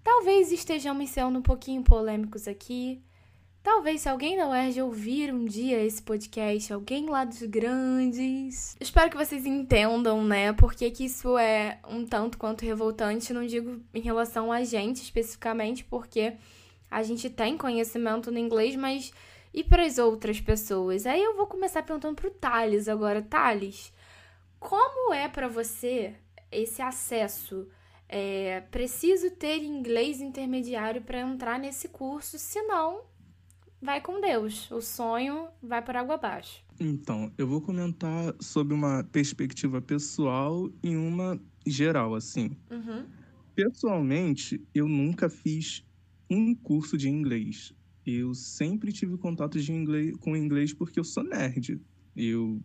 [0.03, 3.03] Talvez estejamos sendo um pouquinho polêmicos aqui.
[3.63, 8.77] Talvez se alguém da UERJ ouvir um dia esse podcast, alguém lá dos grandes.
[8.81, 10.53] Espero que vocês entendam, né?
[10.53, 13.33] Porque que isso é um tanto quanto revoltante.
[13.33, 16.33] Não digo em relação a gente especificamente, porque
[16.91, 19.13] a gente tem conhecimento no inglês, mas
[19.55, 21.07] e para as outras pessoas?
[21.07, 23.23] Aí eu vou começar perguntando pro Thales agora.
[23.23, 23.93] Thales,
[24.59, 26.15] como é para você
[26.51, 27.69] esse acesso?
[28.15, 33.05] É, preciso ter inglês intermediário para entrar nesse curso, senão
[33.81, 34.71] vai com Deus.
[34.71, 36.63] O sonho vai por água abaixo.
[36.79, 42.55] Então, eu vou comentar sobre uma perspectiva pessoal e uma geral, assim.
[42.71, 43.07] Uhum.
[43.55, 45.83] Pessoalmente, eu nunca fiz
[46.29, 47.73] um curso de inglês.
[48.05, 51.81] Eu sempre tive contato de inglês, com inglês porque eu sou nerd.
[52.15, 52.61] Eu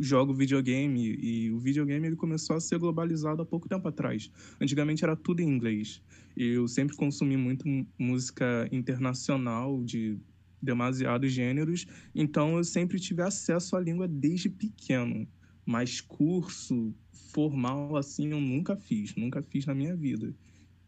[0.00, 4.30] jogo videogame e o videogame ele começou a ser globalizado há pouco tempo atrás.
[4.58, 6.02] Antigamente era tudo em inglês.
[6.34, 7.64] Eu sempre consumi muito
[7.98, 10.18] música internacional de
[10.62, 15.28] demasiados gêneros, então eu sempre tive acesso à língua desde pequeno.
[15.66, 16.94] Mas curso
[17.32, 20.34] formal assim eu nunca fiz, nunca fiz na minha vida.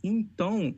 [0.03, 0.75] Então,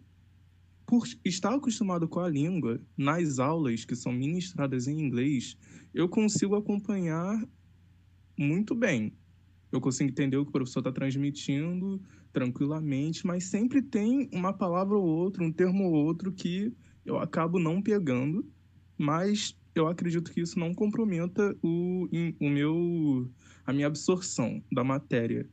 [0.84, 5.56] por estar acostumado com a língua, nas aulas que são ministradas em inglês,
[5.94, 7.40] eu consigo acompanhar
[8.36, 9.12] muito bem.
[9.70, 12.00] Eu consigo entender o que o professor está transmitindo
[12.32, 16.72] tranquilamente, mas sempre tem uma palavra ou outra, um termo ou outro que
[17.06, 18.44] eu acabo não pegando,
[18.98, 22.08] mas eu acredito que isso não comprometa o,
[22.40, 23.30] o meu,
[23.66, 25.48] a minha absorção da matéria.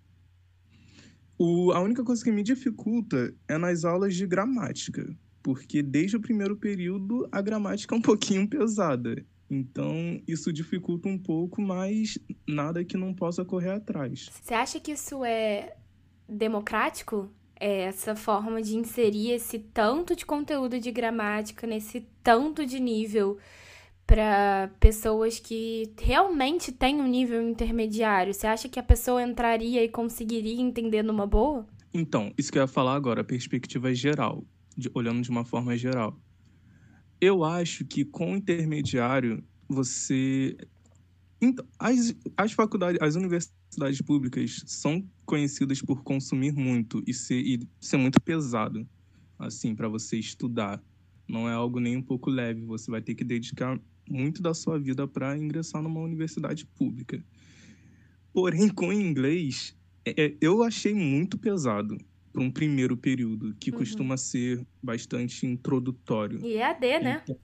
[1.38, 6.22] O, a única coisa que me dificulta é nas aulas de gramática, porque desde o
[6.22, 9.26] primeiro período a gramática é um pouquinho pesada.
[9.54, 14.30] Então, isso dificulta um pouco, mas nada que não possa correr atrás.
[14.42, 15.76] Você acha que isso é
[16.28, 17.30] democrático?
[17.60, 23.38] É essa forma de inserir esse tanto de conteúdo de gramática nesse tanto de nível
[24.08, 28.34] para pessoas que realmente têm um nível intermediário?
[28.34, 31.68] Você acha que a pessoa entraria e conseguiria entender numa boa?
[31.94, 34.46] Então, isso que eu ia falar agora, perspectiva geral,
[34.78, 36.18] de, olhando de uma forma geral.
[37.22, 40.58] Eu acho que com intermediário você.
[41.40, 47.60] Então, as, as faculdades, as universidades públicas são conhecidas por consumir muito e ser, e
[47.80, 48.88] ser muito pesado,
[49.38, 50.84] assim, para você estudar.
[51.28, 52.66] Não é algo nem um pouco leve.
[52.66, 53.80] Você vai ter que dedicar
[54.10, 57.24] muito da sua vida para ingressar numa universidade pública.
[58.34, 61.98] Porém, com inglês, é, é eu achei muito pesado
[62.32, 63.78] para um primeiro período, que uhum.
[63.78, 66.40] costuma ser bastante introdutório.
[66.46, 67.22] E EAD, né?
[67.24, 67.38] Então,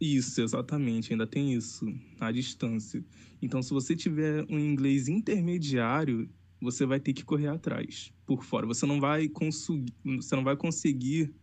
[0.00, 1.86] isso, exatamente, ainda tem isso,
[2.18, 3.04] à distância.
[3.42, 6.28] Então, se você tiver um inglês intermediário,
[6.60, 8.66] você vai ter que correr atrás, por fora.
[8.66, 11.34] Você não vai conseguir, você não vai conseguir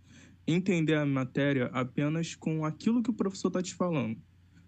[0.48, 4.18] entender a matéria apenas com aquilo que o professor está te falando.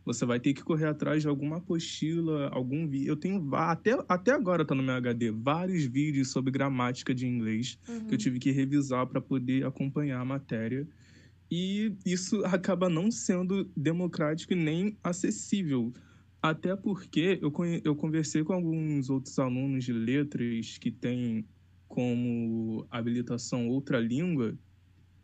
[0.10, 3.10] Você vai ter que correr atrás de alguma apostila, algum vídeo.
[3.10, 7.78] Eu tenho até, até agora tá no meu HD vários vídeos sobre gramática de inglês
[7.88, 8.08] uhum.
[8.08, 10.88] que eu tive que revisar para poder acompanhar a matéria.
[11.52, 15.94] E isso acaba não sendo democrático e nem acessível.
[16.42, 21.46] Até porque eu, eu conversei com alguns outros alunos de letras que têm
[21.88, 24.58] como habilitação outra língua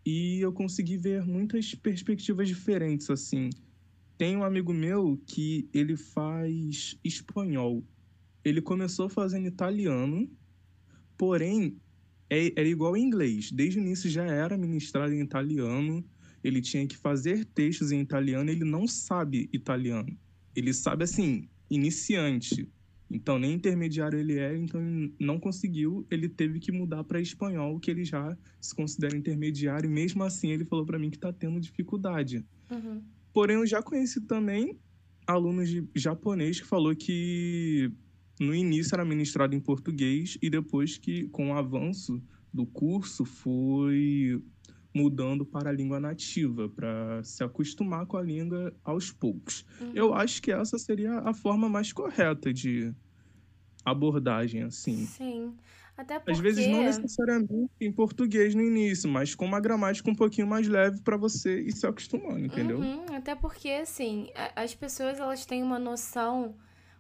[0.06, 3.50] e eu consegui ver muitas perspectivas diferentes, assim.
[4.18, 7.84] Tem um amigo meu que ele faz espanhol.
[8.44, 10.30] Ele começou fazendo italiano,
[11.18, 11.78] porém
[12.30, 13.52] é, era igual inglês.
[13.52, 16.04] Desde o início já era ministrado em italiano.
[16.44, 18.50] Ele tinha que fazer textos em italiano.
[18.50, 20.18] Ele não sabe italiano.
[20.56, 22.70] Ele sabe assim, iniciante.
[23.10, 24.82] Então nem intermediário ele é, então
[25.20, 26.06] não conseguiu.
[26.10, 29.90] Ele teve que mudar para espanhol, que ele já se considera intermediário.
[29.90, 32.46] E mesmo assim ele falou para mim que está tendo dificuldade.
[32.70, 33.04] Uhum.
[33.36, 34.80] Porém, eu já conheci também
[35.28, 37.92] alunos de japonês que falou que
[38.40, 42.24] no início era ministrado em português e depois que, com o avanço
[42.54, 44.42] do curso, foi
[44.96, 49.66] mudando para a língua nativa, para se acostumar com a língua aos poucos.
[49.82, 49.92] Uhum.
[49.94, 52.96] Eu acho que essa seria a forma mais correta de
[53.84, 55.06] abordagem, assim.
[55.08, 55.54] Sim.
[55.98, 56.32] Até porque...
[56.32, 60.68] Às vezes não necessariamente em português no início, mas com uma gramática um pouquinho mais
[60.68, 62.80] leve para você ir se acostumando, entendeu?
[62.80, 66.56] Uhum, até porque, assim, as pessoas elas têm uma noção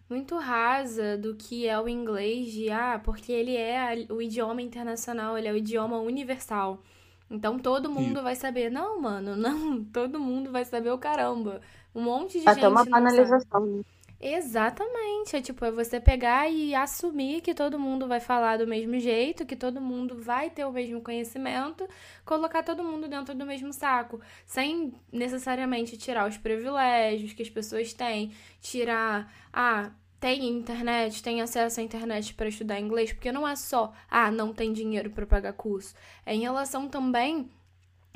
[0.10, 5.38] muito rasa do que é o inglês de ah, porque ele é o idioma internacional,
[5.38, 6.82] ele é o idioma universal.
[7.30, 8.24] Então todo mundo Sim.
[8.24, 8.70] vai saber.
[8.70, 11.60] Não, mano, não, todo mundo vai saber o caramba.
[11.94, 12.66] Um monte de Até gente.
[12.66, 13.66] Até uma banalização.
[13.66, 13.84] Né?
[14.28, 15.36] Exatamente.
[15.36, 19.46] É tipo, é você pegar e assumir que todo mundo vai falar do mesmo jeito,
[19.46, 21.88] que todo mundo vai ter o mesmo conhecimento,
[22.26, 27.94] colocar todo mundo dentro do mesmo saco, sem necessariamente tirar os privilégios que as pessoas
[27.94, 33.56] têm, tirar, ah, tem internet, tem acesso à internet para estudar inglês, porque não é
[33.56, 35.94] só, ah, não tem dinheiro para pagar curso.
[36.26, 37.48] É em relação também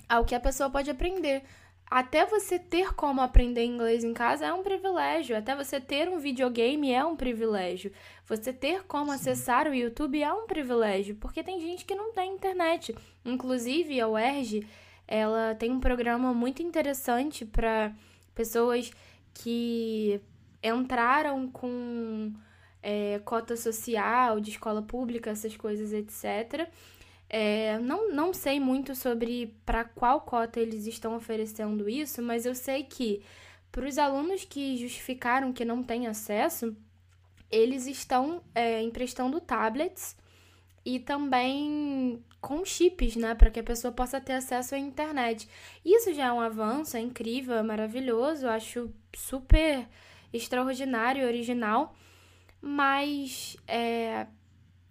[0.08, 1.44] ao que a pessoa pode aprender.
[1.90, 5.36] Até você ter como aprender inglês em casa é um privilégio.
[5.36, 7.92] Até você ter um videogame é um privilégio.
[8.28, 12.34] Você ter como acessar o YouTube é um privilégio, porque tem gente que não tem
[12.34, 12.96] internet.
[13.26, 14.68] Inclusive, a UERJ,
[15.08, 17.92] ela tem um programa muito interessante para
[18.36, 18.92] pessoas
[19.34, 20.22] que
[20.62, 22.32] entraram com
[22.84, 26.70] é, cota social de escola pública, essas coisas, etc.
[27.30, 32.56] É, não, não sei muito sobre para qual cota eles estão oferecendo isso, mas eu
[32.56, 33.22] sei que
[33.72, 36.76] para os alunos que justificaram que não têm acesso,
[37.52, 40.16] eles estão é, emprestando tablets
[40.84, 45.48] e também com chips, né, para que a pessoa possa ter acesso à internet.
[45.86, 49.88] Isso já é um avanço, é incrível, é maravilhoso, eu acho super
[50.32, 51.96] extraordinário, original,
[52.62, 54.26] mas é,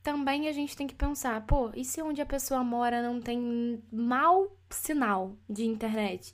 [0.09, 3.79] também a gente tem que pensar, pô, e se onde a pessoa mora não tem
[3.93, 6.33] mau sinal de internet?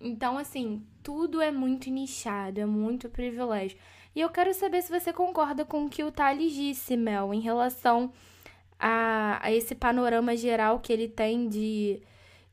[0.00, 3.78] Então, assim, tudo é muito nichado, é muito privilégio.
[4.12, 7.38] E eu quero saber se você concorda com o que o Thales disse, Mel, em
[7.38, 8.10] relação
[8.76, 12.02] a, a esse panorama geral que ele tem de,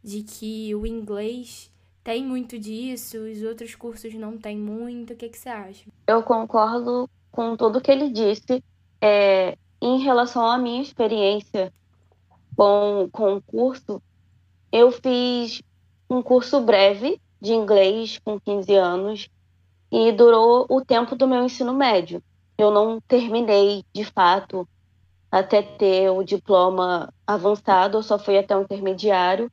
[0.04, 1.72] de que o inglês
[2.04, 5.14] tem muito disso, os outros cursos não tem muito.
[5.14, 5.90] O que, que você acha?
[6.06, 8.64] Eu concordo com tudo que ele disse.
[9.02, 11.74] É, em relação à minha experiência
[12.56, 14.02] com, com o curso,
[14.72, 15.62] eu fiz
[16.10, 19.30] um curso breve de inglês com 15 anos
[19.92, 22.24] e durou o tempo do meu ensino médio.
[22.58, 24.66] Eu não terminei, de fato,
[25.30, 29.52] até ter o diploma avançado, eu só fui até o intermediário.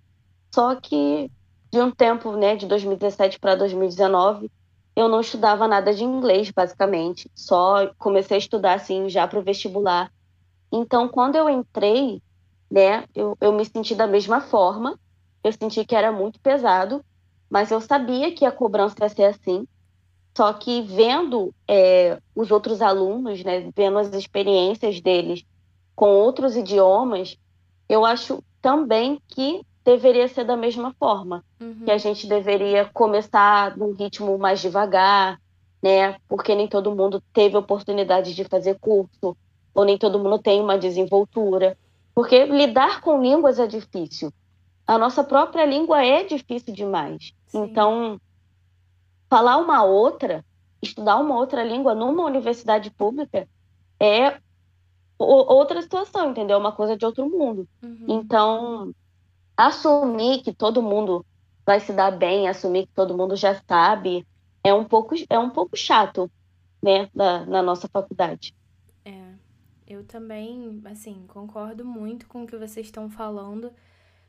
[0.55, 1.29] Só que
[1.73, 4.49] de um tempo, né, de 2017 para 2019,
[4.95, 7.29] eu não estudava nada de inglês, basicamente.
[7.35, 10.11] Só comecei a estudar assim já para o vestibular
[10.73, 12.23] então, quando eu entrei,
[12.71, 14.99] né, eu, eu me senti da mesma forma.
[15.43, 17.05] Eu senti que era muito pesado,
[17.49, 19.67] mas eu sabia que a cobrança ia ser assim.
[20.37, 25.45] Só que vendo é, os outros alunos, né, vendo as experiências deles
[25.97, 27.37] com outros idiomas,
[27.89, 31.45] eu acho também que deveria ser da mesma forma.
[31.61, 31.85] Uhum.
[31.85, 35.41] Que a gente deveria começar num ritmo mais devagar,
[35.83, 36.17] né?
[36.29, 39.37] Porque nem todo mundo teve oportunidade de fazer curso,
[39.75, 41.77] ou nem todo mundo tem uma desenvoltura.
[42.15, 44.33] Porque lidar com línguas é difícil.
[44.87, 47.33] A nossa própria língua é difícil demais.
[47.47, 47.63] Sim.
[47.65, 48.21] Então,
[49.29, 50.45] falar uma outra,
[50.83, 53.49] estudar uma outra língua numa universidade pública
[53.99, 54.39] é
[55.19, 56.59] outra situação, entendeu?
[56.59, 57.69] Uma coisa de outro mundo.
[57.83, 58.07] Uhum.
[58.09, 58.95] Então,
[59.57, 61.25] assumir que todo mundo
[61.65, 64.27] vai se dar bem, assumir que todo mundo já sabe,
[64.65, 66.31] é um pouco, é um pouco chato,
[66.83, 68.55] né, na, na nossa faculdade.
[69.91, 73.73] Eu também, assim, concordo muito com o que vocês estão falando,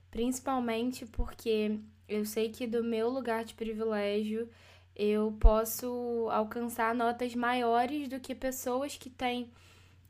[0.10, 1.78] principalmente porque
[2.10, 4.50] eu sei que do meu lugar de privilégio
[4.96, 9.52] eu posso alcançar notas maiores do que pessoas que têm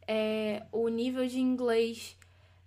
[0.07, 2.17] é, o nível de inglês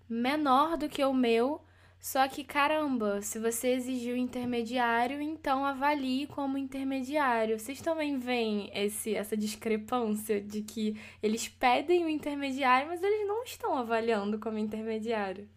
[0.06, 1.62] menor do que o meu
[2.04, 7.58] só que, caramba, se você exigiu intermediário, então avalie como intermediário.
[7.58, 13.42] Vocês também veem esse, essa discrepância de que eles pedem o intermediário, mas eles não
[13.42, 15.48] estão avaliando como intermediário?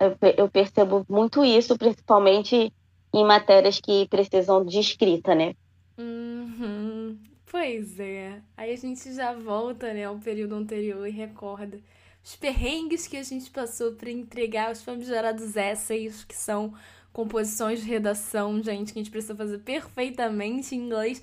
[0.00, 2.72] Eu, eu percebo muito isso, principalmente
[3.14, 5.54] em matérias que precisam de escrita, né?
[5.96, 7.16] Uhum.
[7.46, 8.42] Pois é.
[8.56, 11.78] Aí a gente já volta, né, ao período anterior e recorda
[12.24, 16.72] os perrengues que a gente passou para entregar os famigerados essays, que são
[17.12, 21.22] composições de redação, gente, que a gente precisa fazer perfeitamente em inglês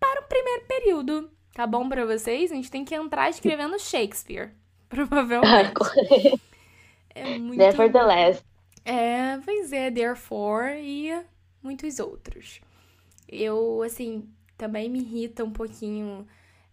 [0.00, 1.30] para o primeiro período.
[1.54, 2.50] Tá bom para vocês?
[2.50, 4.50] A gente tem que entrar escrevendo Shakespeare,
[4.90, 5.72] provavelmente.
[7.14, 7.56] é muito...
[7.56, 8.44] Nevertheless.
[8.84, 11.16] É, pois é, Therefore e
[11.62, 12.60] muitos outros.
[13.28, 14.28] Eu, assim,
[14.58, 16.26] também me irrita um pouquinho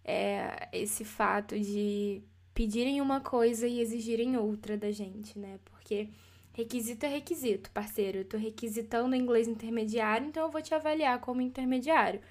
[0.03, 5.59] é, esse fato de pedirem uma coisa e exigirem outra da gente, né?
[5.65, 6.09] Porque
[6.53, 8.19] requisito é requisito, parceiro.
[8.19, 12.21] Eu tô requisitando inglês intermediário, então eu vou te avaliar como intermediário.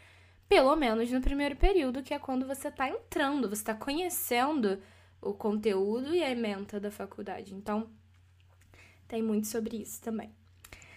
[0.50, 4.80] pelo menos no primeiro período, que é quando você está entrando, você está conhecendo
[5.22, 7.54] o conteúdo e a ementa da faculdade.
[7.54, 7.88] Então,
[9.06, 10.32] tem muito sobre isso também.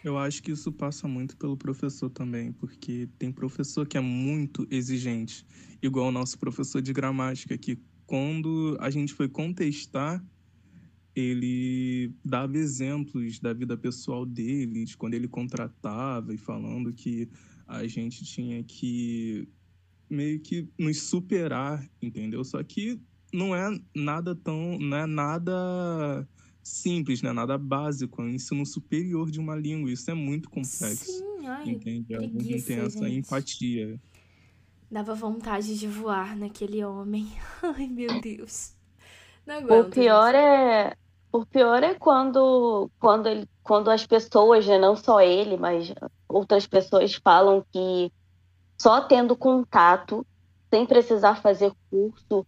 [0.04, 4.68] Eu acho que isso passa muito pelo professor também, porque tem professor que é muito
[4.72, 5.46] exigente,
[5.84, 10.24] igual o nosso professor de gramática, que quando a gente foi contestar,
[11.16, 17.30] ele dava exemplos da vida pessoal dele, de quando ele contratava e falando que
[17.68, 19.48] a gente tinha que
[20.10, 22.44] meio que nos superar, entendeu?
[22.44, 23.00] Só que
[23.32, 26.28] não é nada tão, não é nada
[26.62, 27.32] simples, né?
[27.32, 29.92] Nada básico, é um ensino superior de uma língua.
[29.92, 31.06] Isso é muito complexo.
[31.06, 32.06] Sim, ai, entende?
[32.06, 33.18] Preguiça, Alguém tem essa gente.
[33.20, 34.00] empatia.
[34.94, 37.28] Dava vontade de voar naquele homem.
[37.64, 38.76] Ai, meu Deus.
[39.44, 39.88] Não aguento.
[39.88, 40.96] O pior é
[41.32, 45.92] o pior é quando quando ele, quando as pessoas, né, não só ele, mas
[46.30, 48.14] outras pessoas falam que
[48.78, 50.24] só tendo contato,
[50.70, 52.46] sem precisar fazer curso,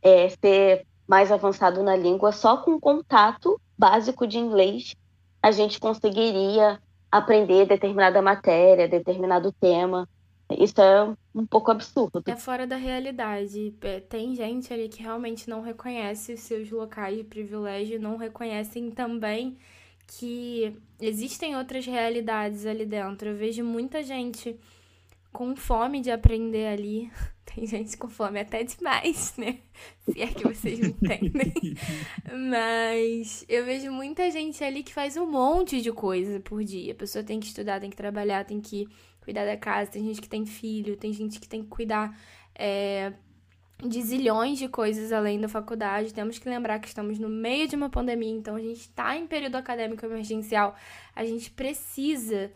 [0.00, 4.94] é, ser mais avançado na língua, só com contato básico de inglês,
[5.42, 6.80] a gente conseguiria
[7.10, 10.08] aprender determinada matéria, determinado tema.
[10.58, 12.22] Isso é um pouco absurdo.
[12.26, 13.74] É fora da realidade.
[13.80, 18.90] É, Tem gente ali que realmente não reconhece os seus locais de privilégio, não reconhecem
[18.90, 19.56] também
[20.06, 23.30] que existem outras realidades ali dentro.
[23.30, 24.58] Eu vejo muita gente
[25.32, 27.10] com fome de aprender ali.
[27.44, 29.58] Tem gente com fome até demais, né?
[30.04, 31.52] Se é que vocês me entendem.
[32.50, 36.92] Mas eu vejo muita gente ali que faz um monte de coisa por dia.
[36.92, 38.88] A pessoa tem que estudar, tem que trabalhar, tem que
[39.22, 39.90] cuidar da casa.
[39.90, 42.16] Tem gente que tem filho, tem gente que tem que cuidar
[42.54, 43.12] é,
[43.84, 46.12] de zilhões de coisas além da faculdade.
[46.14, 49.26] Temos que lembrar que estamos no meio de uma pandemia, então a gente está em
[49.26, 50.76] período acadêmico emergencial.
[51.14, 52.52] A gente precisa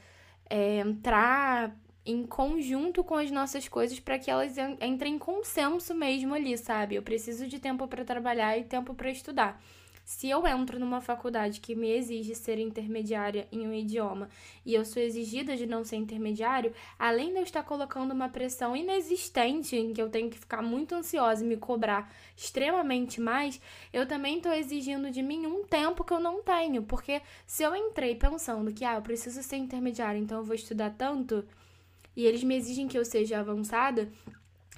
[0.48, 5.92] é, entrar em conjunto com as nossas coisas para que elas en- entrem em consenso
[5.94, 6.94] mesmo ali, sabe?
[6.94, 9.60] Eu preciso de tempo para trabalhar e tempo para estudar.
[10.06, 14.28] Se eu entro numa faculdade que me exige ser intermediária em um idioma
[14.64, 18.76] e eu sou exigida de não ser intermediário, além de eu estar colocando uma pressão
[18.76, 23.60] inexistente em que eu tenho que ficar muito ansiosa e me cobrar extremamente mais,
[23.92, 26.84] eu também estou exigindo de mim um tempo que eu não tenho.
[26.84, 30.90] Porque se eu entrei pensando que, ah, eu preciso ser intermediária, então eu vou estudar
[30.90, 31.44] tanto,
[32.14, 34.08] e eles me exigem que eu seja avançada,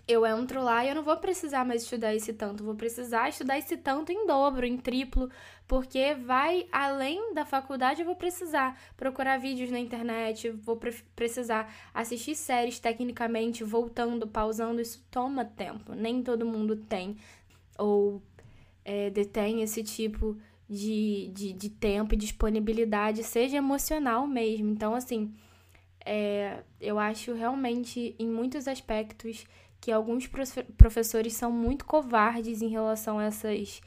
[0.08, 3.58] eu entro lá e eu não vou precisar mais estudar esse tanto, vou precisar estudar
[3.58, 5.30] esse tanto em dobro, em triplo,
[5.66, 11.72] porque vai além da faculdade, eu vou precisar procurar vídeos na internet, vou pre- precisar
[11.92, 15.94] assistir séries tecnicamente, voltando, pausando, isso toma tempo.
[15.94, 17.18] Nem todo mundo tem
[17.78, 18.22] ou
[18.84, 20.38] é, detém esse tipo
[20.68, 24.70] de, de, de tempo e disponibilidade, seja emocional mesmo.
[24.70, 25.34] Então, assim,
[26.04, 29.46] é, eu acho realmente, em muitos aspectos,
[29.80, 33.80] que alguns profe- professores são muito covardes em relação a essas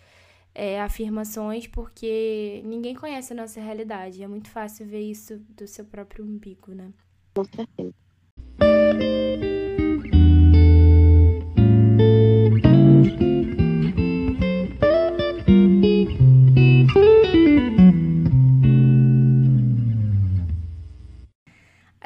[0.53, 4.23] é, afirmações, porque ninguém conhece a nossa realidade.
[4.23, 6.91] É muito fácil ver isso do seu próprio umbigo, né?
[7.33, 7.93] Com certeza.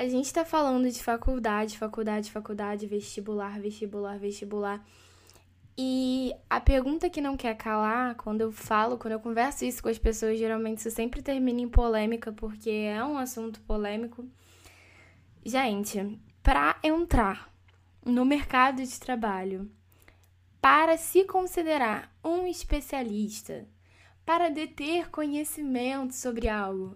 [0.06, 4.86] A gente tá falando de faculdade, faculdade, faculdade, vestibular, vestibular, vestibular.
[5.76, 9.90] E a pergunta que não quer calar, quando eu falo, quando eu converso isso com
[9.90, 14.30] as pessoas, geralmente isso sempre termina em polêmica, porque é um assunto polêmico.
[15.44, 17.52] Gente, para entrar
[18.06, 19.72] no mercado de trabalho,
[20.62, 23.68] para se considerar um especialista,
[24.24, 26.96] para deter conhecimento sobre algo,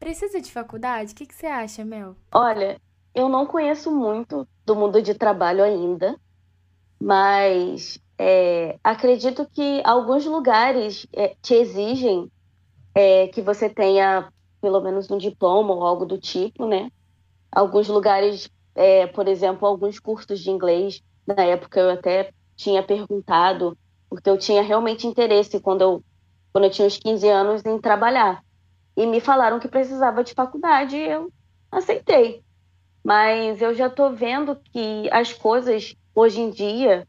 [0.00, 1.12] precisa de faculdade?
[1.12, 2.16] O que, que você acha, Mel?
[2.32, 2.80] Olha,
[3.14, 6.18] eu não conheço muito do mundo de trabalho ainda,
[6.98, 12.30] mas é, acredito que alguns lugares é, te exigem
[12.94, 16.90] é, que você tenha pelo menos um diploma ou algo do tipo, né?
[17.52, 23.76] Alguns lugares, é, por exemplo, alguns cursos de inglês, na época eu até tinha perguntado,
[24.08, 26.04] porque eu tinha realmente interesse quando eu,
[26.52, 28.44] quando eu tinha uns 15 anos em trabalhar.
[28.96, 31.32] E me falaram que precisava de faculdade e eu
[31.70, 32.42] aceitei.
[33.02, 37.06] Mas eu já estou vendo que as coisas hoje em dia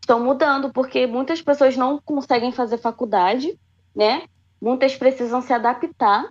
[0.00, 3.58] estão mudando, porque muitas pessoas não conseguem fazer faculdade,
[3.94, 4.24] né?
[4.60, 6.26] Muitas precisam se adaptar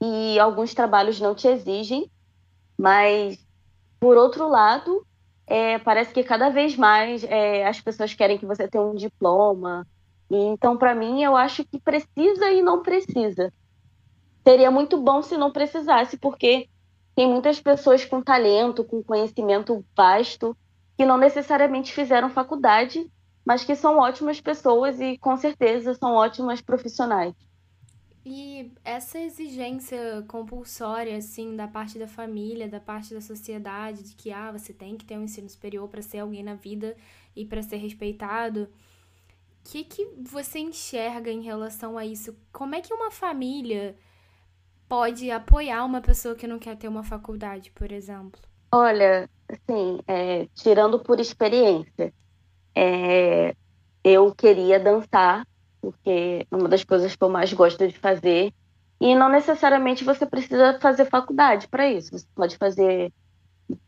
[0.00, 2.10] e alguns trabalhos não te exigem,
[2.76, 3.38] mas
[4.00, 5.04] por outro lado,
[5.46, 9.86] é, parece que cada vez mais é, as pessoas querem que você tenha um diploma.
[10.30, 13.52] Então, para mim, eu acho que precisa e não precisa.
[14.48, 16.70] Seria muito bom se não precisasse, porque
[17.14, 20.56] tem muitas pessoas com talento, com conhecimento vasto
[20.96, 23.12] que não necessariamente fizeram faculdade,
[23.44, 27.34] mas que são ótimas pessoas e com certeza são ótimas profissionais.
[28.24, 34.32] E essa exigência compulsória, assim, da parte da família, da parte da sociedade, de que,
[34.32, 36.96] ah, você tem que ter um ensino superior para ser alguém na vida
[37.36, 42.34] e para ser respeitado, o que, que você enxerga em relação a isso?
[42.50, 43.94] Como é que uma família
[44.88, 48.40] pode apoiar uma pessoa que não quer ter uma faculdade, por exemplo?
[48.72, 52.12] Olha, assim, é, tirando por experiência,
[52.74, 53.54] é,
[54.04, 55.46] eu queria dançar
[55.80, 58.52] porque é uma das coisas que eu mais gosto de fazer.
[59.00, 62.10] E não necessariamente você precisa fazer faculdade para isso.
[62.12, 63.12] Você pode fazer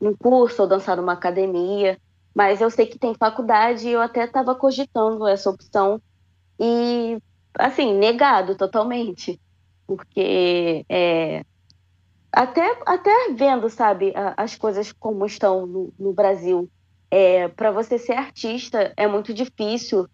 [0.00, 1.98] um curso ou dançar numa academia.
[2.34, 6.00] Mas eu sei que tem faculdade e eu até estava cogitando essa opção.
[6.58, 7.18] E,
[7.54, 9.40] assim, negado totalmente.
[9.90, 11.44] Porque é,
[12.32, 16.70] até, até vendo, sabe, as coisas como estão no, no Brasil,
[17.10, 20.06] é, para você ser artista é muito difícil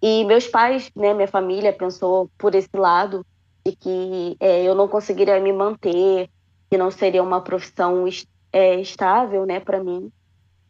[0.00, 3.22] e meus pais, né, minha família pensou por esse lado
[3.66, 6.30] de que é, eu não conseguiria me manter,
[6.70, 8.06] que não seria uma profissão
[8.50, 10.10] é, estável, né, para mim.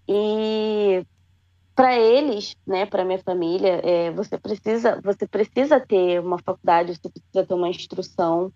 [0.08, 1.06] E
[1.78, 7.08] para eles, né, para minha família, é, você precisa, você precisa ter uma faculdade, você
[7.08, 8.52] precisa ter uma instrução.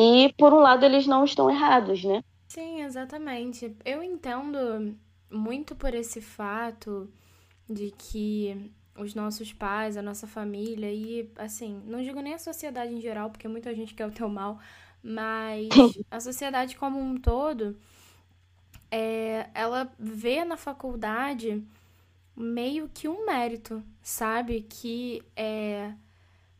[0.00, 2.24] E por um lado eles não estão errados, né?
[2.48, 3.76] Sim, exatamente.
[3.84, 4.96] Eu entendo
[5.30, 7.12] muito por esse fato
[7.68, 12.94] de que os nossos pais, a nossa família e, assim, não digo nem a sociedade
[12.94, 14.58] em geral, porque muita gente quer o teu mal,
[15.02, 15.68] mas
[16.10, 17.76] a sociedade como um todo,
[18.90, 21.62] é, ela vê na faculdade
[22.36, 24.62] meio que um mérito, sabe?
[24.62, 25.92] Que é,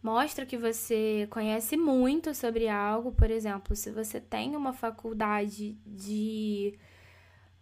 [0.02, 6.78] mostra que você conhece muito sobre algo, por exemplo, se você tem uma faculdade de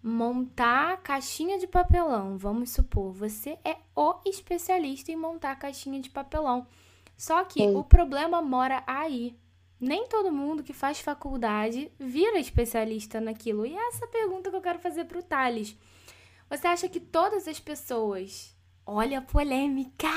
[0.03, 2.39] montar caixinha de papelão.
[2.39, 6.67] Vamos supor, você é o especialista em montar caixinha de papelão.
[7.17, 7.77] Só que Sim.
[7.77, 9.37] o problema mora aí.
[9.79, 13.65] Nem todo mundo que faz faculdade vira especialista naquilo.
[13.65, 15.77] E é essa pergunta que eu quero fazer pro Thales.
[16.51, 18.57] Você acha que todas as pessoas.
[18.85, 20.09] Olha a polêmica!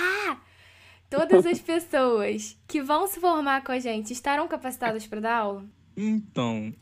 [1.07, 5.69] Todas as pessoas que vão se formar com a gente estarão capacitadas para dar aula?
[5.95, 6.73] Então.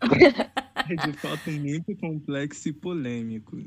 [0.00, 3.62] é de fato muito complexo e polêmico.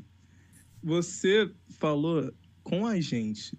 [0.82, 1.48] Você
[1.78, 3.56] falou com a gente,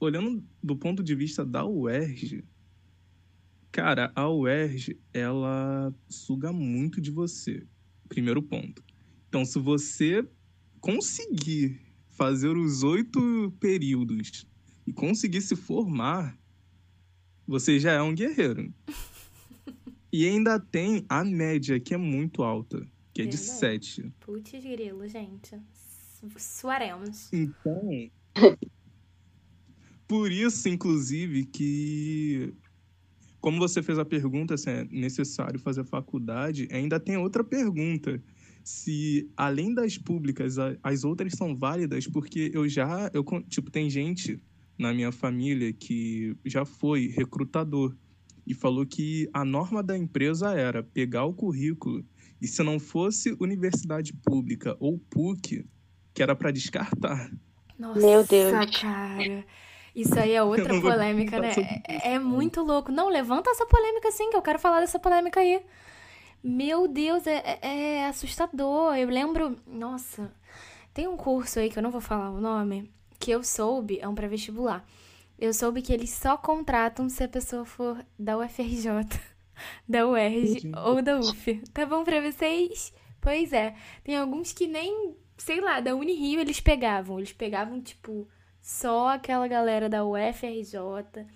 [0.00, 2.44] olhando do ponto de vista da UERJ,
[3.70, 7.64] cara, a UERJ, ela suga muito de você.
[8.08, 8.82] Primeiro ponto.
[9.32, 10.28] Então, se você
[10.78, 11.80] conseguir
[12.10, 14.46] fazer os oito períodos
[14.86, 16.38] e conseguir se formar,
[17.46, 18.70] você já é um guerreiro.
[20.12, 24.12] E ainda tem a média, que é muito alta, que é de 7.
[24.20, 25.58] Putz grilo, gente.
[26.36, 27.32] Suaremos.
[27.32, 28.10] Então,
[30.06, 32.52] por isso, inclusive, que
[33.40, 38.22] como você fez a pergunta se é necessário fazer faculdade, ainda tem outra pergunta.
[38.64, 44.40] Se além das públicas, as outras são válidas, porque eu já, eu tipo, tem gente
[44.78, 47.96] na minha família que já foi recrutador
[48.46, 52.04] e falou que a norma da empresa era pegar o currículo
[52.40, 55.64] e se não fosse universidade pública ou PUC,
[56.12, 57.30] que era para descartar.
[57.78, 58.80] Nossa, Meu Deus.
[58.80, 59.44] cara.
[59.94, 61.52] Isso aí é outra polêmica, né?
[61.86, 62.90] É, é muito louco.
[62.90, 65.62] Não, levanta essa polêmica sim, que eu quero falar dessa polêmica aí.
[66.42, 68.96] Meu Deus, é, é, é assustador.
[68.96, 69.56] Eu lembro.
[69.66, 70.32] Nossa,
[70.92, 74.08] tem um curso aí que eu não vou falar o nome, que eu soube, é
[74.08, 74.84] um pré-vestibular
[75.42, 78.86] eu soube que eles só contratam se a pessoa for da UFRJ,
[79.88, 81.60] da UERJ ou da UF.
[81.74, 82.94] Tá bom pra vocês?
[83.20, 83.74] Pois é.
[84.04, 87.18] Tem alguns que nem, sei lá, da Unirio eles pegavam.
[87.18, 88.28] Eles pegavam, tipo,
[88.60, 91.26] só aquela galera da UFRJ,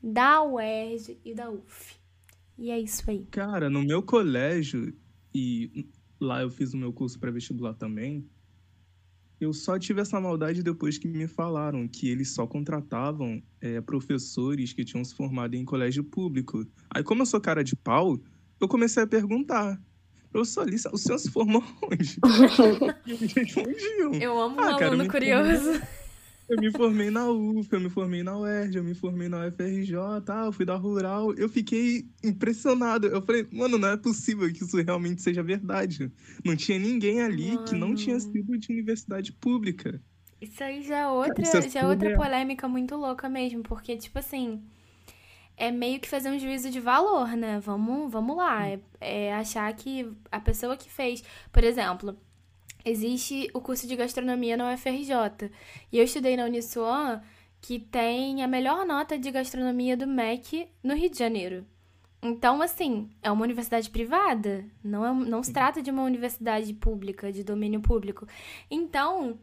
[0.00, 1.96] da UERJ e da UF.
[2.58, 3.26] E é isso aí.
[3.30, 4.94] Cara, no meu colégio,
[5.34, 5.88] e
[6.20, 8.26] lá eu fiz o meu curso pré-vestibular também,
[9.38, 14.72] eu só tive essa maldade depois que me falaram que eles só contratavam é, professores
[14.72, 16.66] que tinham se formado em colégio público.
[16.90, 18.18] Aí, como eu sou cara de pau,
[18.58, 19.78] eu comecei a perguntar.
[20.30, 22.18] Professor, Alice, o senhor se formou onde?
[23.06, 24.14] e eles respondiam.
[24.14, 25.82] Eu amo ah, um cara, aluno curioso.
[26.48, 29.96] Eu me formei na UF, eu me formei na UERJ, eu me formei na UFRJ,
[30.24, 30.44] tá?
[30.44, 31.34] eu fui da Rural.
[31.34, 33.08] Eu fiquei impressionado.
[33.08, 36.10] Eu falei, mano, não é possível que isso realmente seja verdade.
[36.44, 37.64] Não tinha ninguém ali mano.
[37.64, 40.00] que não tinha sido de universidade pública.
[40.40, 44.18] Isso aí já é outra, é já é outra polêmica muito louca mesmo, porque, tipo
[44.18, 44.62] assim,
[45.56, 47.58] é meio que fazer um juízo de valor, né?
[47.60, 48.68] Vamos, vamos lá.
[48.68, 52.16] É, é achar que a pessoa que fez, por exemplo,
[52.86, 55.50] existe o curso de gastronomia na UFRJ.
[55.92, 57.20] E eu estudei na Uniswan,
[57.60, 61.66] que tem a melhor nota de gastronomia do MEC no Rio de Janeiro.
[62.22, 67.30] Então, assim, é uma universidade privada, não, é, não se trata de uma universidade pública,
[67.32, 68.26] de domínio público.
[68.70, 69.38] Então,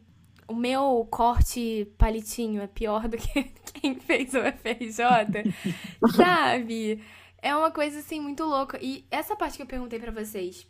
[0.48, 5.52] o meu corte palitinho é pior do que quem fez o FRJ,
[6.16, 7.02] sabe?
[7.40, 8.78] É uma coisa, assim, muito louca.
[8.82, 10.66] E essa parte que eu perguntei para vocês,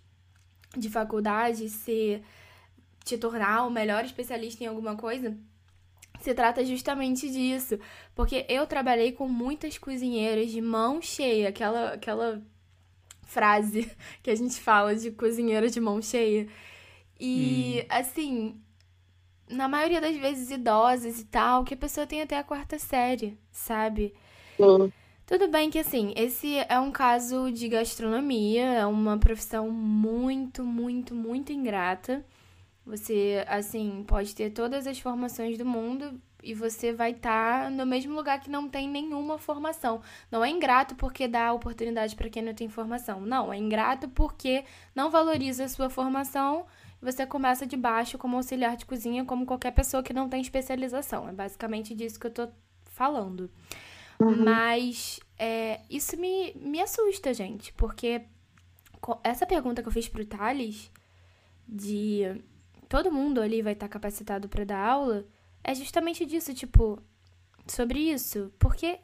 [0.77, 2.23] de faculdade, ser
[3.05, 5.37] te tornar o melhor especialista em alguma coisa,
[6.21, 7.79] se trata justamente disso.
[8.15, 12.43] Porque eu trabalhei com muitas cozinheiras de mão cheia, aquela, aquela
[13.23, 13.91] frase
[14.23, 16.49] que a gente fala de cozinheira de mão cheia.
[17.21, 17.87] E, hum.
[17.91, 18.61] assim,
[19.49, 23.39] na maioria das vezes idosas e tal, que a pessoa tem até a quarta série,
[23.53, 24.15] sabe?
[24.59, 24.91] Hum.
[25.27, 31.15] Tudo bem que, assim, esse é um caso de gastronomia, é uma profissão muito, muito,
[31.15, 32.25] muito ingrata.
[32.87, 37.87] Você, assim, pode ter todas as formações do mundo e você vai estar tá no
[37.87, 40.03] mesmo lugar que não tem nenhuma formação.
[40.31, 43.23] Não é ingrato porque dá oportunidade para quem não tem formação.
[43.23, 44.65] Não, é ingrato porque
[44.95, 46.67] não valoriza a sua formação
[47.01, 50.43] e você começa de baixo como auxiliar de cozinha, como qualquer pessoa que não tem
[50.43, 51.27] especialização.
[51.27, 52.49] É basicamente disso que eu tô
[52.85, 53.51] falando.
[54.21, 54.45] Uhum.
[54.45, 58.23] Mas é, isso me, me assusta, gente, porque
[59.23, 60.91] essa pergunta que eu fiz pro Thales
[61.67, 62.43] de
[62.89, 65.27] todo mundo ali vai estar tá capacitado para dar aula,
[65.63, 67.03] é justamente disso, tipo,
[67.67, 68.53] sobre isso.
[68.59, 68.99] Porque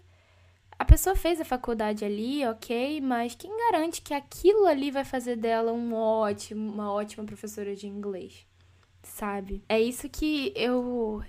[0.78, 5.36] a pessoa fez a faculdade ali, ok, mas quem garante que aquilo ali vai fazer
[5.36, 8.46] dela um ótimo, uma ótima professora de inglês?
[9.02, 9.62] Sabe?
[9.68, 11.22] É isso que eu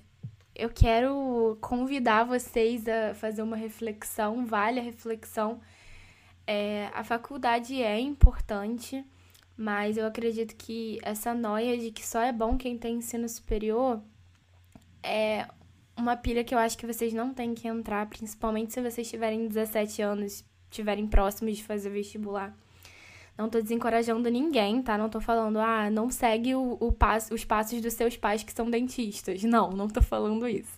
[0.56, 5.60] eu quero convidar vocês a fazer uma reflexão, vale a reflexão.
[6.46, 9.04] É, a faculdade é importante,
[9.62, 14.02] mas eu acredito que essa noia de que só é bom quem tem ensino superior
[15.04, 15.48] é
[15.96, 19.48] uma pilha que eu acho que vocês não têm que entrar, principalmente se vocês tiverem
[19.48, 22.58] 17 anos, estiverem próximos de fazer vestibular.
[23.38, 24.98] Não tô desencorajando ninguém, tá?
[24.98, 28.52] Não tô falando, ah, não segue o, o passo, os passos dos seus pais que
[28.52, 29.44] são dentistas.
[29.44, 30.76] Não, não tô falando isso.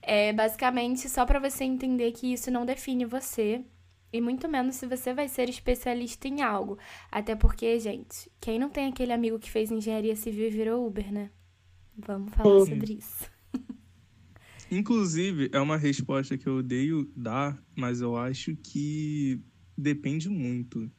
[0.00, 3.64] É basicamente só para você entender que isso não define você
[4.12, 6.78] e muito menos se você vai ser especialista em algo.
[7.10, 11.12] Até porque, gente, quem não tem aquele amigo que fez engenharia civil e virou Uber,
[11.12, 11.30] né?
[11.96, 13.30] Vamos falar sobre isso.
[14.70, 19.40] Inclusive, é uma resposta que eu odeio dar, mas eu acho que
[19.76, 20.90] depende muito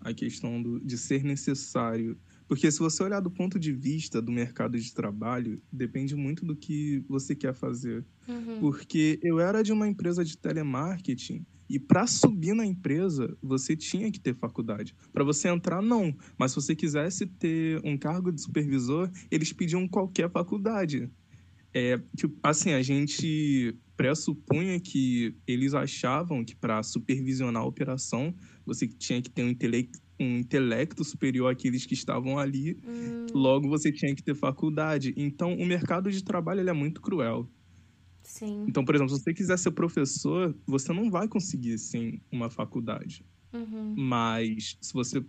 [0.00, 2.18] a questão do, de ser necessário.
[2.48, 6.56] Porque se você olhar do ponto de vista do mercado de trabalho, depende muito do
[6.56, 8.04] que você quer fazer.
[8.28, 8.58] Uhum.
[8.60, 14.12] Porque eu era de uma empresa de telemarketing e para subir na empresa, você tinha
[14.12, 14.94] que ter faculdade.
[15.10, 16.14] Para você entrar, não.
[16.38, 21.10] Mas se você quisesse ter um cargo de supervisor, eles pediam qualquer faculdade.
[21.72, 28.34] É, tipo, assim, a gente pressupunha que eles achavam que para supervisionar a operação
[28.66, 33.26] você tinha que ter um intelecto, um intelecto superior àqueles que estavam ali, hum.
[33.32, 35.14] logo você tinha que ter faculdade.
[35.16, 37.48] Então, o mercado de trabalho é muito cruel.
[38.32, 38.64] Sim.
[38.66, 43.22] Então, por exemplo, se você quiser ser professor, você não vai conseguir sem uma faculdade.
[43.52, 43.94] Uhum.
[43.94, 45.22] Mas se você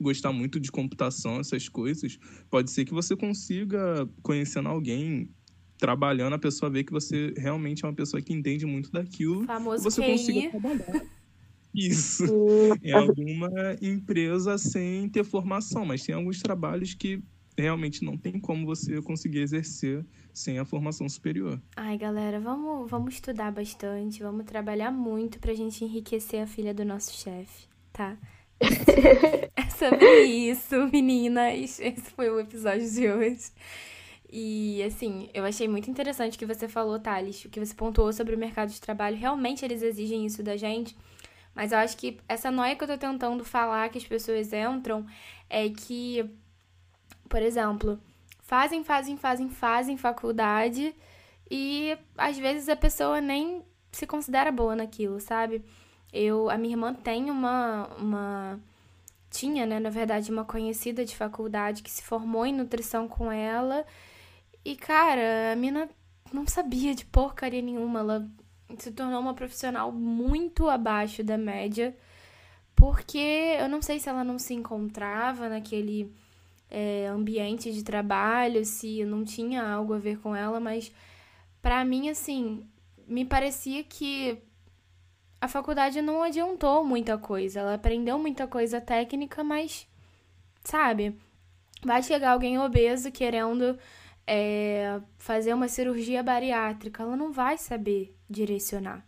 [0.00, 2.18] gostar muito de computação, essas coisas,
[2.48, 5.30] pode ser que você consiga, conhecendo alguém,
[5.76, 9.44] trabalhando, a pessoa ver que você realmente é uma pessoa que entende muito daquilo.
[9.44, 10.10] Famoso você QI.
[10.10, 11.06] consiga trabalhar.
[11.74, 12.24] Isso.
[12.82, 13.50] em alguma
[13.82, 17.22] empresa sem ter formação, mas tem alguns trabalhos que
[17.60, 21.60] realmente não tem como você conseguir exercer sem a formação superior.
[21.76, 26.84] Ai, galera, vamos, vamos estudar bastante, vamos trabalhar muito pra gente enriquecer a filha do
[26.84, 28.16] nosso chefe, tá?
[29.56, 31.80] é sobre isso, meninas.
[31.80, 33.50] Esse foi o episódio de hoje.
[34.32, 38.12] E, assim, eu achei muito interessante o que você falou, Thales, o que você pontuou
[38.12, 39.16] sobre o mercado de trabalho.
[39.16, 40.96] Realmente eles exigem isso da gente.
[41.54, 45.04] Mas eu acho que essa noia que eu tô tentando falar que as pessoas entram
[45.48, 46.30] é que,
[47.30, 47.98] por exemplo,
[48.42, 50.94] fazem, fazem, fazem, fazem faculdade
[51.48, 55.64] e às vezes a pessoa nem se considera boa naquilo, sabe?
[56.12, 58.60] Eu, a minha irmã tem uma, uma
[59.30, 63.86] tinha, né, na verdade, uma conhecida de faculdade que se formou em nutrição com ela.
[64.64, 65.88] E, cara, a mina
[66.32, 68.00] não sabia de porcaria nenhuma.
[68.00, 68.28] Ela
[68.78, 71.96] se tornou uma profissional muito abaixo da média,
[72.74, 76.12] porque eu não sei se ela não se encontrava naquele
[76.70, 80.92] é, ambiente de trabalho, se não tinha algo a ver com ela, mas
[81.60, 82.64] para mim, assim,
[83.06, 84.38] me parecia que
[85.40, 87.60] a faculdade não adiantou muita coisa.
[87.60, 89.88] Ela aprendeu muita coisa técnica, mas,
[90.62, 91.16] sabe?
[91.84, 93.78] Vai chegar alguém obeso querendo
[94.26, 99.04] é, fazer uma cirurgia bariátrica, ela não vai saber direcionar.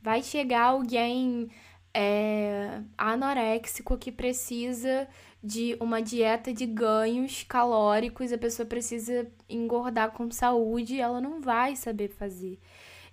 [0.00, 1.50] Vai chegar alguém
[1.92, 5.08] é, anoréxico que precisa
[5.44, 11.76] de uma dieta de ganhos calóricos, a pessoa precisa engordar com saúde, ela não vai
[11.76, 12.58] saber fazer.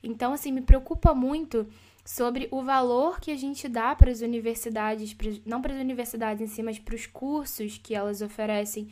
[0.02, 1.68] Então, assim, me preocupa muito
[2.06, 5.14] sobre o valor que a gente dá para as universidades,
[5.46, 8.88] não para as universidades em si, mas para os cursos que elas oferecem.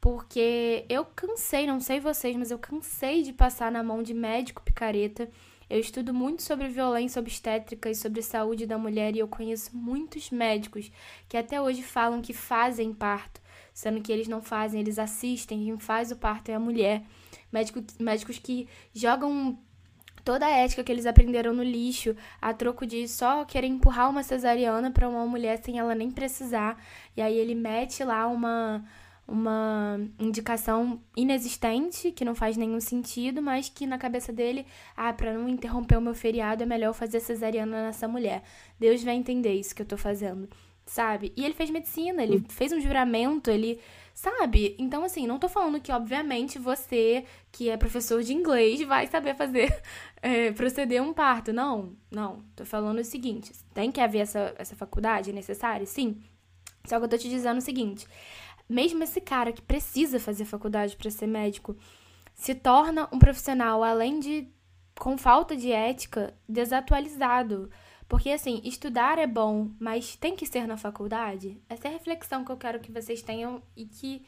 [0.00, 4.62] Porque eu cansei, não sei vocês, mas eu cansei de passar na mão de médico
[4.62, 5.28] picareta.
[5.68, 10.30] Eu estudo muito sobre violência obstétrica e sobre saúde da mulher e eu conheço muitos
[10.30, 10.92] médicos
[11.28, 13.40] que até hoje falam que fazem parto,
[13.74, 17.02] sendo que eles não fazem, eles assistem, quem faz o parto é a mulher.
[17.52, 19.58] Médico, médicos que jogam
[20.24, 24.22] toda a ética que eles aprenderam no lixo, a troco de só querer empurrar uma
[24.22, 26.80] cesariana para uma mulher sem ela nem precisar.
[27.16, 28.84] E aí ele mete lá uma
[29.26, 34.66] uma indicação inexistente, que não faz nenhum sentido, mas que na cabeça dele,
[34.96, 38.42] ah, para não interromper o meu feriado é melhor fazer cesariana nessa mulher.
[38.78, 40.48] Deus vai entender isso que eu tô fazendo,
[40.84, 41.32] sabe?
[41.36, 43.80] E ele fez medicina, ele fez um juramento, ele
[44.16, 44.74] Sabe?
[44.78, 47.22] Então, assim, não tô falando que, obviamente, você,
[47.52, 49.78] que é professor de inglês, vai saber fazer,
[50.22, 51.52] é, proceder um parto.
[51.52, 52.42] Não, não.
[52.56, 55.86] Tô falando o seguinte: tem que haver essa, essa faculdade, é necessário?
[55.86, 56.18] Sim.
[56.86, 58.06] Só que eu tô te dizendo o seguinte:
[58.68, 61.76] mesmo esse cara que precisa fazer faculdade para ser médico,
[62.34, 64.48] se torna um profissional, além de
[64.98, 67.70] com falta de ética, desatualizado.
[68.08, 71.60] Porque, assim, estudar é bom, mas tem que ser na faculdade?
[71.68, 74.24] Essa é a reflexão que eu quero que vocês tenham e que,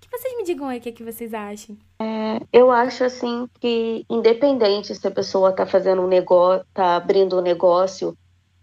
[0.00, 1.76] que vocês me digam aí o que, é que vocês acham.
[1.98, 7.38] É, eu acho, assim, que independente se a pessoa está fazendo um negócio, está abrindo
[7.38, 8.16] um negócio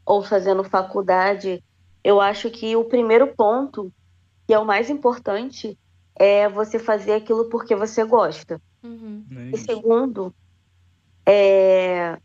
[0.06, 1.62] ou fazendo faculdade,
[2.04, 3.92] eu acho que o primeiro ponto,
[4.48, 5.78] que é o mais importante,
[6.16, 8.62] é você fazer aquilo porque você gosta.
[8.84, 9.52] Uhum.
[9.54, 10.34] E segundo,
[11.26, 12.18] é,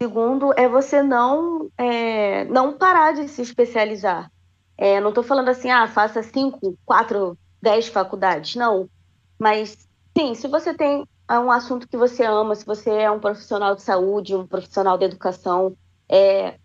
[0.00, 4.30] Segundo, é você não, é, não parar de se especializar.
[4.76, 8.56] É, não estou falando assim, ah, faça cinco, quatro, dez faculdades.
[8.56, 8.90] Não.
[9.38, 13.74] Mas, sim, se você tem um assunto que você ama, se você é um profissional
[13.74, 15.74] de saúde, um profissional de educação,
[16.10, 16.58] é,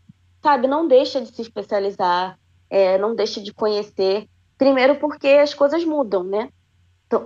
[0.43, 2.37] sabe, não deixa de se especializar,
[2.69, 4.27] é, não deixa de conhecer.
[4.61, 6.49] Primeiro porque as coisas mudam, né?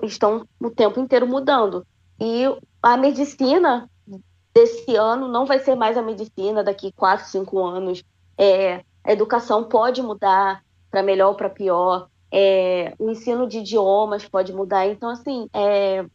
[0.04, 1.86] Estão o tempo inteiro mudando.
[2.18, 2.46] E
[2.82, 3.90] a medicina
[4.54, 8.06] desse ano não vai ser mais a medicina, daqui quatro, cinco anos.
[8.38, 12.08] É, a educação pode mudar para melhor ou para pior.
[12.32, 14.88] É, o ensino de idiomas pode mudar.
[14.88, 16.06] Então, assim, é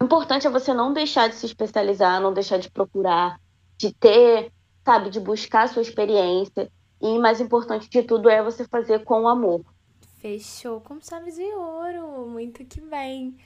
[0.00, 3.40] importante é você não deixar de se especializar, não deixar de procurar,
[3.76, 4.52] de ter,
[4.84, 6.70] sabe, de buscar a sua experiência.
[7.02, 9.64] E mais importante de tudo é você fazer com amor.
[10.18, 12.28] Fechou com chave de ouro.
[12.28, 13.36] Muito que bem.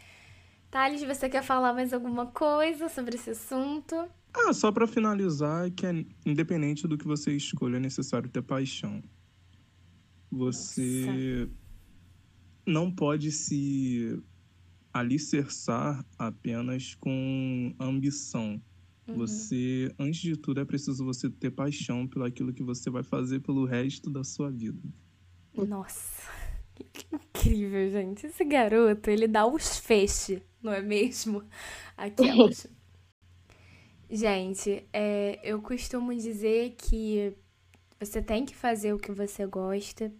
[0.70, 3.94] Thales, você quer falar mais alguma coisa sobre esse assunto?
[4.32, 9.02] Ah, só para finalizar, que é independente do que você escolha, é necessário ter paixão.
[10.30, 11.50] Você Nossa.
[12.66, 14.18] não pode se
[14.94, 18.60] alicerçar apenas com ambição.
[19.06, 19.16] Uhum.
[19.16, 23.40] Você, antes de tudo, é preciso você ter paixão pelo aquilo que você vai fazer
[23.40, 24.80] pelo resto da sua vida.
[25.54, 26.30] Nossa,
[27.12, 28.26] incrível, gente.
[28.26, 31.42] Esse garoto, ele dá os feixes não é mesmo?
[31.96, 32.66] Aquelas.
[34.08, 37.34] Gente, é, eu costumo dizer que
[37.98, 40.12] você tem que fazer o que você gosta,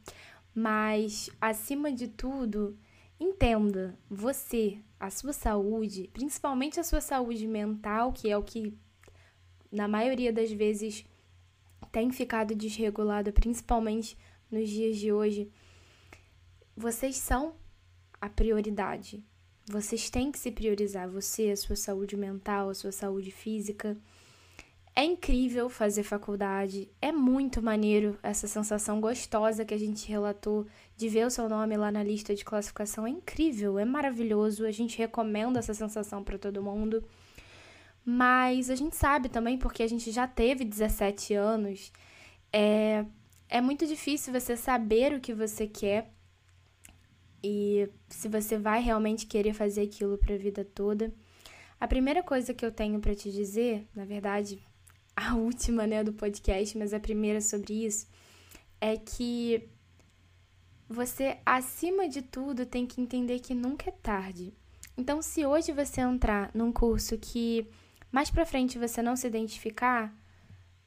[0.55, 2.79] mas acima de tudo,
[3.21, 8.75] entenda, você, a sua saúde, principalmente a sua saúde mental, que é o que
[9.71, 11.05] na maioria das vezes
[11.91, 14.17] tem ficado desregulada, principalmente
[14.51, 15.51] nos dias de hoje,
[16.77, 17.55] vocês são
[18.21, 19.25] a prioridade.
[19.67, 23.97] Vocês têm que se priorizar, você, a sua saúde mental, a sua saúde física.
[24.95, 30.67] É incrível fazer faculdade, é muito maneiro essa sensação gostosa que a gente relatou
[30.97, 33.07] de ver o seu nome lá na lista de classificação.
[33.07, 37.03] É incrível, é maravilhoso, a gente recomenda essa sensação para todo mundo.
[38.05, 41.91] Mas a gente sabe também, porque a gente já teve 17 anos,
[42.53, 43.07] é,
[43.49, 46.11] é muito difícil você saber o que você quer
[47.43, 51.13] e se você vai realmente querer fazer aquilo para a vida toda.
[51.81, 54.63] A primeira coisa que eu tenho para te dizer, na verdade,
[55.17, 58.07] a última, né, do podcast, mas a primeira sobre isso,
[58.81, 59.69] é que
[60.89, 64.53] você, acima de tudo, tem que entender que nunca é tarde.
[64.97, 67.67] Então, se hoje você entrar num curso que
[68.11, 70.15] mais para frente você não se identificar,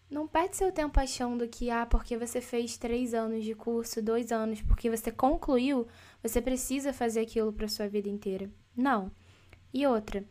[0.10, 4.32] não perde seu tempo achando que, ah, porque você fez três anos de curso, dois
[4.32, 5.88] anos, porque você concluiu,
[6.28, 8.50] você precisa fazer aquilo para sua vida inteira.
[8.76, 9.12] Não.
[9.72, 10.26] E outra,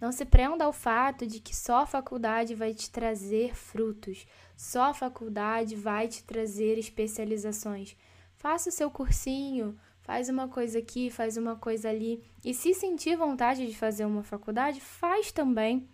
[0.00, 4.26] não se prenda ao fato de que só a faculdade vai te trazer frutos,
[4.56, 7.96] só a faculdade vai te trazer especializações.
[8.36, 12.22] Faça o seu cursinho, faz uma coisa aqui, faz uma coisa ali.
[12.44, 15.88] E se sentir vontade de fazer uma faculdade, faz também.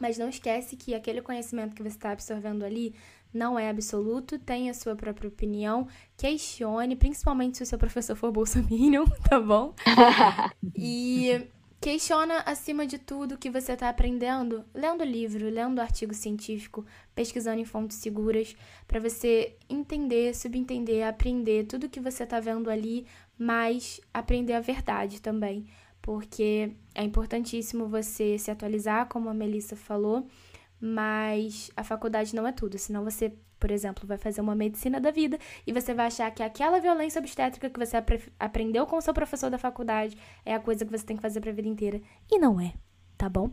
[0.00, 2.94] Mas não esquece que aquele conhecimento que você está absorvendo ali
[3.32, 5.86] não é absoluto, tenha sua própria opinião,
[6.16, 9.74] questione, principalmente se o seu professor for bolsominion, tá bom?
[10.74, 11.46] e
[11.80, 16.84] Questiona, acima de tudo, o que você está aprendendo, lendo livro, lendo artigo científico,
[17.14, 18.54] pesquisando em fontes seguras,
[18.86, 23.06] para você entender, subentender, aprender tudo que você está vendo ali,
[23.38, 25.66] mas aprender a verdade também.
[26.02, 30.26] Porque é importantíssimo você se atualizar, como a Melissa falou,
[30.80, 35.10] mas a faculdade não é tudo, senão você por exemplo, vai fazer uma medicina da
[35.10, 37.98] vida e você vai achar que aquela violência obstétrica que você
[38.38, 41.42] aprendeu com o seu professor da faculdade é a coisa que você tem que fazer
[41.42, 42.00] para a vida inteira.
[42.30, 42.72] E não é,
[43.18, 43.50] tá bom?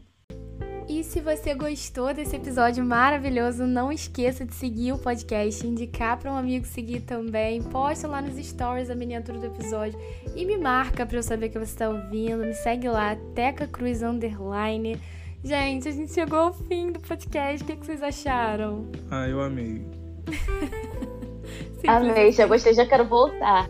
[0.89, 6.31] E se você gostou desse episódio maravilhoso, não esqueça de seguir o podcast, indicar para
[6.31, 7.61] um amigo seguir também.
[7.61, 9.99] Posta lá nos stories a miniatura do episódio
[10.33, 12.37] e me marca para eu saber que você está ouvindo.
[12.37, 14.97] Me segue lá, Teca Cruz Underline.
[15.43, 17.63] Gente, a gente chegou ao fim do podcast.
[17.63, 18.89] O que, vocês acharam?
[19.11, 19.85] Ah, eu amei.
[21.85, 23.69] amei, já gostei, já quero voltar.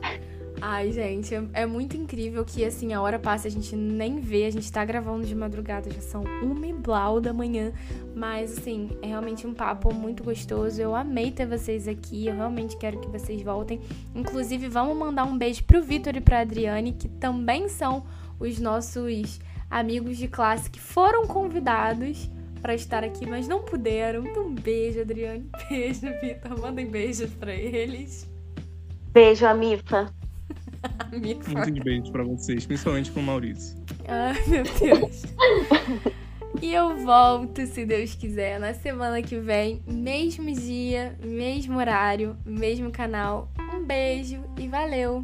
[0.60, 4.49] Ai, gente, é muito incrível que assim a hora passa, a gente nem vê, a
[4.49, 7.72] gente tá gravando de madrugada, já são uma e blau da manhã.
[8.16, 10.82] Mas assim, é realmente um papo muito gostoso.
[10.82, 13.80] Eu amei ter vocês aqui, eu realmente quero que vocês voltem.
[14.16, 18.05] Inclusive, vamos mandar um beijo pro Vitor e pra Adriane, que também são
[18.39, 19.39] os nossos
[19.70, 22.30] amigos de classe que foram convidados
[22.64, 24.26] para estar aqui, mas não puderam.
[24.26, 25.47] Então, um beijo, Adriane.
[25.70, 26.60] Beijo, Vitor.
[26.60, 28.28] Mandem beijos para eles.
[29.14, 30.12] Beijo, Amifa.
[31.11, 33.78] Muito de beijo pra vocês, principalmente pro Maurício.
[34.07, 35.23] Ai, meu Deus.
[36.61, 42.91] e eu volto, se Deus quiser, na semana que vem, mesmo dia, mesmo horário, mesmo
[42.91, 43.51] canal.
[43.73, 45.21] Um beijo e valeu!